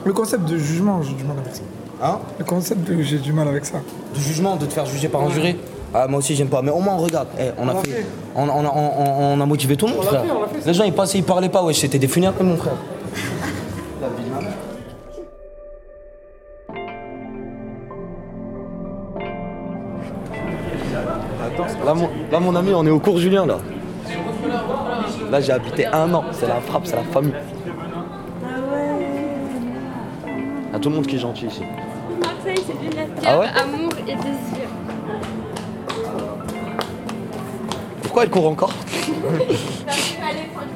le 0.03 0.13
concept 0.13 0.45
de 0.45 0.57
jugement, 0.57 1.01
j'ai 1.01 1.13
du 1.13 1.23
mal 1.23 1.37
avec 1.39 1.55
ça. 1.55 1.61
Hein? 2.03 2.19
Le 2.37 2.45
concept 2.45 2.89
de 2.89 3.01
j'ai 3.01 3.19
du 3.19 3.31
mal 3.31 3.47
avec 3.47 3.65
ça. 3.65 3.77
De 4.13 4.19
jugement, 4.19 4.57
de 4.57 4.65
te 4.65 4.73
faire 4.73 4.85
juger 4.85 5.07
par 5.07 5.21
un 5.23 5.29
juré 5.29 5.57
ah, 5.93 6.07
moi 6.07 6.19
aussi 6.19 6.35
j'aime 6.35 6.49
pas, 6.49 6.61
mais 6.61 6.71
au 6.71 6.79
moins 6.79 6.95
regarde, 6.97 7.27
Eh, 7.39 7.49
on, 7.57 7.67
a 7.67 7.73
On 7.73 7.77
fait, 7.81 7.89
fait. 7.91 8.05
On, 8.35 8.43
on 8.43 8.65
a, 8.65 8.71
on- 8.75 9.33
on 9.37 9.41
a 9.41 9.45
motivé 9.45 9.75
tout 9.77 9.87
le 9.87 9.93
monde, 9.93 10.01
On 10.03 10.05
frère. 10.07 10.21
fait, 10.23 10.31
on 10.31 10.67
Les 10.67 10.73
gens 10.73 10.83
ils 10.83 10.93
passaient, 10.93 11.17
ils 11.19 11.23
parlaient 11.23 11.49
pas, 11.49 11.63
ouais, 11.63 11.73
c'était 11.73 11.99
des 11.99 12.07
funérailles, 12.07 12.43
mon 12.45 12.57
frère. 12.57 12.73
Là 21.85 21.93
mon, 21.93 22.09
là 22.31 22.39
mon 22.39 22.55
ami, 22.55 22.73
on 22.73 22.85
est 22.85 22.89
au 22.89 22.99
cours 22.99 23.17
Julien 23.19 23.45
là. 23.45 23.57
Là 25.31 25.41
j'ai 25.41 25.51
habité 25.51 25.85
un 25.85 26.13
an, 26.13 26.23
c'est 26.31 26.47
la 26.47 26.55
frappe, 26.61 26.85
c'est 26.85 26.95
la 26.95 27.03
famille. 27.03 27.33
Il 30.69 30.73
y 30.73 30.75
a 30.75 30.79
tout 30.79 30.89
le 30.89 30.95
monde 30.95 31.07
qui 31.07 31.15
est 31.15 31.19
gentil 31.19 31.45
ici. 31.47 31.61
Marseille, 32.21 32.63
c'est 32.65 32.85
une 32.85 33.07
Ah 33.25 33.39
ouais 33.39 33.45
amour 33.47 33.91
et 33.99 34.03
désir. 34.03 34.66
Pourquoi 38.17 38.25
elle 38.25 38.31
court 38.31 38.49
encore 38.51 38.71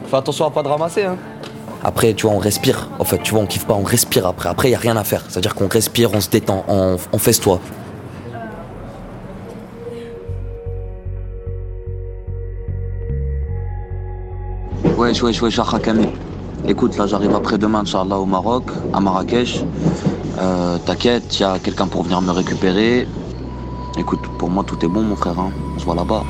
Fais 0.06 0.15
attention 0.15 0.45
à 0.45 0.51
pas 0.51 0.62
de 0.62 0.67
ramasser 0.67 1.06
hein. 1.06 1.17
Après, 1.84 2.13
tu 2.13 2.27
vois, 2.27 2.36
on 2.36 2.38
respire. 2.38 2.88
En 2.99 3.04
fait, 3.04 3.17
tu 3.23 3.32
vois, 3.32 3.41
on 3.41 3.47
kiffe 3.47 3.65
pas, 3.65 3.73
on 3.73 3.82
respire 3.82 4.27
après. 4.27 4.47
Après, 4.47 4.67
il 4.67 4.73
y 4.73 4.75
a 4.75 4.77
rien 4.77 4.95
à 4.95 5.04
faire. 5.04 5.23
C'est-à-dire 5.27 5.56
qu'on 5.56 5.67
respire, 5.67 6.12
on 6.13 6.21
se 6.21 6.30
détend, 6.30 6.63
on, 6.67 6.97
on 7.12 7.17
fesse-toi. 7.17 7.60
Wesh, 14.97 15.23
wesh, 15.23 15.41
wesh, 15.41 15.60
Hakami. 15.60 16.10
Écoute, 16.67 16.95
là, 16.97 17.08
j'arrive 17.08 17.34
après-demain, 17.34 17.80
Inch'Allah, 17.80 18.19
au 18.19 18.25
Maroc, 18.25 18.65
à 18.93 18.99
Marrakech. 18.99 19.63
Euh, 20.39 20.77
T'inquiète, 20.86 21.39
il 21.39 21.41
y 21.41 21.45
a 21.45 21.58
quelqu'un 21.58 21.88
pour 21.88 22.04
venir 22.04 22.21
me 22.21 22.32
récupérer. 22.32 23.08
Écoute, 23.97 24.21
pour 24.38 24.49
moi, 24.49 24.63
tout 24.63 24.77
est 24.86 24.88
bon, 24.88 25.01
mon 25.01 25.15
frère. 25.15 25.39
hein. 25.39 25.49
On 25.75 25.80
se 25.80 25.86
voit 25.86 25.95
là-bas. 25.95 26.23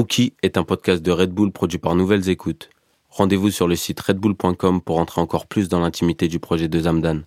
Rookie 0.00 0.32
est 0.42 0.56
un 0.56 0.64
podcast 0.64 1.02
de 1.02 1.10
Red 1.10 1.30
Bull 1.30 1.52
produit 1.52 1.76
par 1.76 1.94
Nouvelles 1.94 2.30
Écoutes. 2.30 2.70
Rendez-vous 3.10 3.50
sur 3.50 3.68
le 3.68 3.76
site 3.76 4.00
redbull.com 4.00 4.80
pour 4.80 4.98
entrer 4.98 5.20
encore 5.20 5.46
plus 5.46 5.68
dans 5.68 5.78
l'intimité 5.78 6.26
du 6.26 6.38
projet 6.38 6.68
de 6.68 6.80
Zamdan. 6.80 7.24